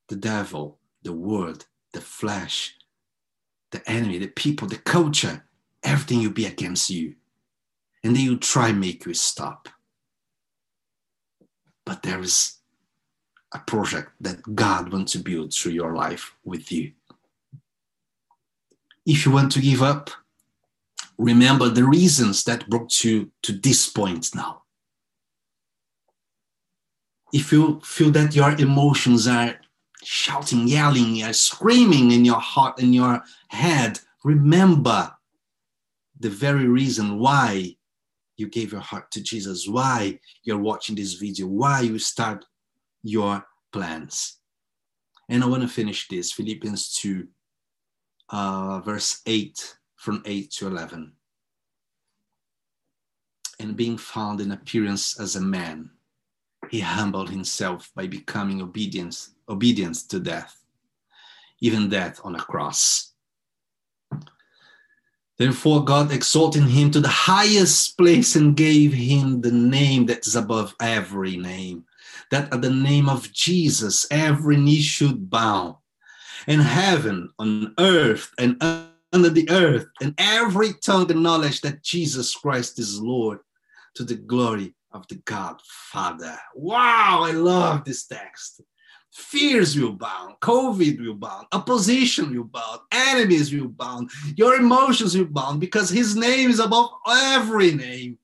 the 0.10 0.16
devil, 0.16 0.80
the 1.04 1.14
world, 1.14 1.66
the 1.94 2.02
flesh, 2.02 2.76
the 3.72 3.90
enemy, 3.90 4.18
the 4.18 4.28
people, 4.28 4.68
the 4.68 4.78
culture, 4.78 5.46
everything 5.84 6.22
will 6.24 6.32
be 6.32 6.46
against 6.46 6.90
you. 6.90 7.16
And 8.04 8.16
they 8.16 8.28
will 8.28 8.38
try 8.38 8.72
make 8.72 9.06
you 9.06 9.14
stop. 9.14 9.70
But 11.86 12.04
there 12.04 12.20
is 12.20 12.58
a 13.54 13.60
project 13.60 14.12
that 14.22 14.56
God 14.56 14.92
wants 14.92 15.12
to 15.14 15.20
build 15.20 15.54
through 15.54 15.74
your 15.74 15.96
life 15.96 16.36
with 16.44 16.72
you. 16.72 16.94
If 19.06 19.26
you 19.26 19.32
want 19.32 19.52
to 19.54 19.62
give 19.62 19.82
up, 19.82 20.10
remember 21.18 21.70
the 21.70 21.84
reasons 21.84 22.44
that 22.46 22.70
brought 22.70 23.04
you 23.04 23.32
to 23.44 23.52
this 23.54 23.90
point 23.90 24.34
now. 24.34 24.64
If 27.34 27.52
you 27.52 27.82
feel 27.84 28.12
that 28.12 28.36
your 28.36 28.52
emotions 28.52 29.28
are 29.28 29.60
shouting, 30.04 30.68
yelling, 30.68 31.24
are 31.24 31.34
screaming 31.34 32.12
in 32.12 32.26
your 32.26 32.40
heart, 32.40 32.80
in 32.80 32.94
your 32.94 33.24
head, 33.50 34.00
remember 34.24 35.14
the 36.20 36.30
very 36.30 36.68
reason 36.68 37.20
why 37.20 37.76
you 38.42 38.50
gave 38.50 38.72
your 38.72 38.82
heart 38.82 39.12
to 39.12 39.22
Jesus, 39.22 39.68
why 39.68 40.20
you're 40.44 40.58
watching 40.58 40.96
this 40.96 41.14
video, 41.14 41.48
why 41.48 41.82
you 41.82 41.98
start 42.00 42.44
your 43.04 43.46
plans. 43.72 44.40
And 45.30 45.44
I 45.44 45.48
want 45.48 45.62
to 45.62 45.70
finish 45.70 46.08
this 46.10 46.34
Philippians 46.34 46.94
2, 46.96 47.28
uh, 48.32 48.80
verse 48.80 49.22
8, 49.26 49.78
from 49.96 50.24
8 50.26 50.52
to 50.58 50.68
11. 50.68 51.14
And 53.60 53.78
being 53.78 53.98
found 53.98 54.42
in 54.42 54.52
appearance 54.52 55.20
as 55.20 55.36
a 55.36 55.42
man, 55.42 55.92
he 56.70 56.80
humbled 56.80 57.30
himself 57.30 57.92
by 57.96 58.08
becoming 58.08 58.62
obedience, 58.62 59.36
obedience 59.48 60.04
to 60.08 60.20
death, 60.20 60.58
even 61.60 61.90
death 61.90 62.20
on 62.24 62.36
a 62.36 62.40
cross. 62.40 63.11
Therefore, 65.38 65.84
God 65.84 66.12
exalted 66.12 66.64
him 66.64 66.92
to 66.92 67.00
the 67.00 67.08
highest 67.08 67.98
place 67.98 68.36
and 68.36 68.56
gave 68.56 68.94
him 68.94 69.42
the 69.42 69.52
name 69.52 70.06
that 70.08 70.28
is 70.28 70.36
above 70.36 70.76
every 70.80 71.38
name 71.38 71.86
that 72.32 72.52
at 72.54 72.62
the 72.62 72.70
name 72.70 73.10
of 73.10 73.32
Jesus, 73.32 74.08
every 74.10 74.58
knee 74.58 74.82
should 74.82 75.30
bow 75.30 75.80
in 76.48 76.60
heaven, 76.60 77.30
on 77.38 77.74
earth, 77.78 78.32
and 78.40 78.58
under 79.14 79.30
the 79.30 79.50
earth, 79.52 79.86
and 80.02 80.16
every 80.18 80.74
tongue 80.84 81.12
acknowledge 81.12 81.62
that 81.62 81.84
Jesus 81.84 82.34
Christ 82.34 82.80
is 82.80 83.00
Lord 83.00 83.40
to 83.96 84.04
the 84.04 84.16
glory 84.16 84.74
of 84.94 85.06
the 85.10 85.16
God 85.26 85.60
Father. 85.92 86.38
Wow, 86.56 87.24
I 87.24 87.32
love 87.32 87.84
this 87.84 88.08
text. 88.08 88.62
Fears 89.12 89.78
will 89.78 89.92
bound, 89.92 90.36
COVID 90.40 91.06
will 91.06 91.16
bound, 91.16 91.48
opposition 91.52 92.34
will 92.34 92.46
bound, 92.46 92.80
enemies 92.92 93.54
will 93.54 93.68
bound, 93.68 94.10
your 94.38 94.56
emotions 94.56 95.18
will 95.18 95.26
bound 95.26 95.60
because 95.60 95.90
his 95.90 96.16
name 96.16 96.50
is 96.50 96.60
above 96.60 96.90
every 97.08 97.74
name. 97.74 98.18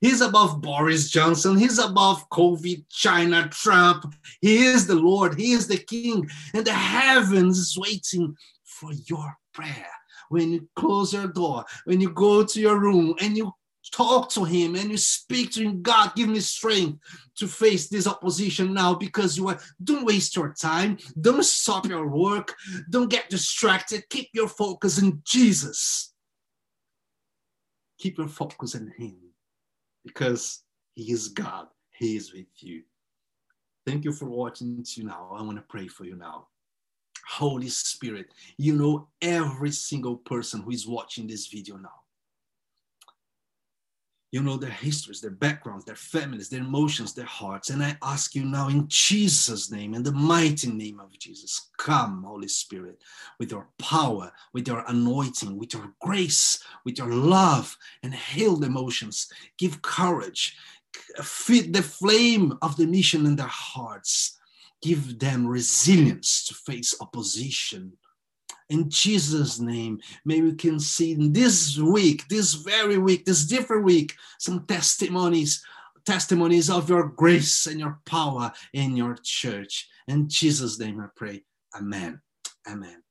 He's 0.00 0.20
above 0.20 0.60
Boris 0.60 1.08
Johnson. 1.08 1.56
He's 1.56 1.78
above 1.78 2.28
COVID, 2.30 2.84
China, 2.90 3.48
Trump. 3.48 4.12
He 4.40 4.64
is 4.64 4.86
the 4.86 4.96
Lord. 4.96 5.38
He 5.38 5.52
is 5.52 5.66
the 5.66 5.78
King. 5.78 6.28
And 6.52 6.64
the 6.64 6.72
heavens 6.72 7.58
is 7.58 7.78
waiting 7.78 8.36
for 8.64 8.92
your 9.06 9.36
prayer. 9.52 9.86
When 10.30 10.52
you 10.52 10.68
close 10.76 11.12
your 11.12 11.28
door, 11.28 11.64
when 11.84 12.00
you 12.00 12.10
go 12.10 12.44
to 12.44 12.60
your 12.60 12.78
room 12.78 13.14
and 13.20 13.36
you 13.36 13.52
talk 13.92 14.30
to 14.30 14.44
him 14.44 14.74
and 14.74 14.90
you 14.90 14.96
speak 14.96 15.52
to 15.52 15.62
him, 15.62 15.82
God, 15.82 16.12
give 16.14 16.28
me 16.28 16.40
strength 16.40 16.98
to 17.36 17.46
face 17.46 17.88
this 17.88 18.06
opposition 18.06 18.74
now 18.74 18.94
because 18.94 19.36
you 19.36 19.48
are, 19.48 19.58
don't 19.82 20.04
waste 20.04 20.36
your 20.36 20.52
time. 20.52 20.98
Don't 21.20 21.44
stop 21.44 21.86
your 21.86 22.08
work. 22.08 22.54
Don't 22.90 23.10
get 23.10 23.30
distracted. 23.30 24.08
Keep 24.10 24.30
your 24.34 24.48
focus 24.48 25.00
in 25.00 25.22
Jesus. 25.24 26.12
Keep 27.98 28.18
your 28.18 28.28
focus 28.28 28.74
in 28.74 28.92
him 28.96 29.16
because 30.04 30.62
He 30.94 31.12
is 31.12 31.28
God. 31.28 31.66
He 31.90 32.16
is 32.16 32.32
with 32.32 32.46
you. 32.58 32.82
Thank 33.86 34.04
you 34.04 34.12
for 34.12 34.26
watching 34.26 34.84
to 34.84 35.02
now. 35.02 35.30
I 35.34 35.42
want 35.42 35.56
to 35.56 35.64
pray 35.68 35.88
for 35.88 36.04
you 36.04 36.14
now. 36.14 36.48
Holy 37.26 37.68
Spirit, 37.68 38.26
you 38.56 38.74
know 38.74 39.08
every 39.20 39.70
single 39.70 40.16
person 40.16 40.62
who 40.62 40.70
is 40.70 40.86
watching 40.86 41.26
this 41.26 41.48
video 41.48 41.76
now. 41.76 42.00
You 44.30 44.42
know 44.42 44.58
their 44.58 44.68
histories, 44.68 45.22
their 45.22 45.30
backgrounds, 45.30 45.86
their 45.86 45.94
families, 45.94 46.50
their 46.50 46.60
emotions, 46.60 47.14
their 47.14 47.24
hearts. 47.24 47.70
And 47.70 47.82
I 47.82 47.96
ask 48.02 48.34
you 48.34 48.44
now 48.44 48.68
in 48.68 48.86
Jesus' 48.88 49.70
name, 49.70 49.94
in 49.94 50.02
the 50.02 50.12
mighty 50.12 50.70
name 50.70 51.00
of 51.00 51.18
Jesus, 51.18 51.70
come, 51.78 52.24
Holy 52.24 52.48
Spirit, 52.48 53.02
with 53.38 53.50
your 53.50 53.68
power, 53.78 54.30
with 54.52 54.68
your 54.68 54.84
anointing, 54.86 55.56
with 55.56 55.72
your 55.72 55.94
grace, 56.02 56.62
with 56.84 56.98
your 56.98 57.08
love, 57.08 57.74
and 58.02 58.14
heal 58.14 58.56
the 58.56 58.66
emotions. 58.66 59.32
Give 59.56 59.80
courage, 59.80 60.56
feed 61.22 61.72
the 61.72 61.82
flame 61.82 62.52
of 62.60 62.76
the 62.76 62.86
mission 62.86 63.24
in 63.24 63.36
their 63.36 63.46
hearts. 63.46 64.38
Give 64.82 65.18
them 65.18 65.46
resilience 65.46 66.46
to 66.48 66.54
face 66.54 66.94
opposition 67.00 67.94
in 68.70 68.90
Jesus' 68.90 69.58
name, 69.58 70.00
may 70.24 70.40
we 70.40 70.54
can 70.54 70.78
see 70.78 71.12
in 71.12 71.32
this 71.32 71.78
week, 71.78 72.28
this 72.28 72.54
very 72.54 72.98
week, 72.98 73.24
this 73.24 73.46
different 73.46 73.84
week, 73.84 74.14
some 74.38 74.66
testimonies, 74.66 75.64
testimonies 76.04 76.68
of 76.70 76.88
your 76.88 77.08
grace 77.08 77.66
and 77.66 77.80
your 77.80 77.98
power 78.04 78.52
in 78.72 78.96
your 78.96 79.16
church. 79.22 79.88
In 80.06 80.28
Jesus' 80.28 80.78
name 80.78 81.00
I 81.00 81.06
pray. 81.16 81.44
Amen. 81.74 82.20
Amen. 82.66 83.07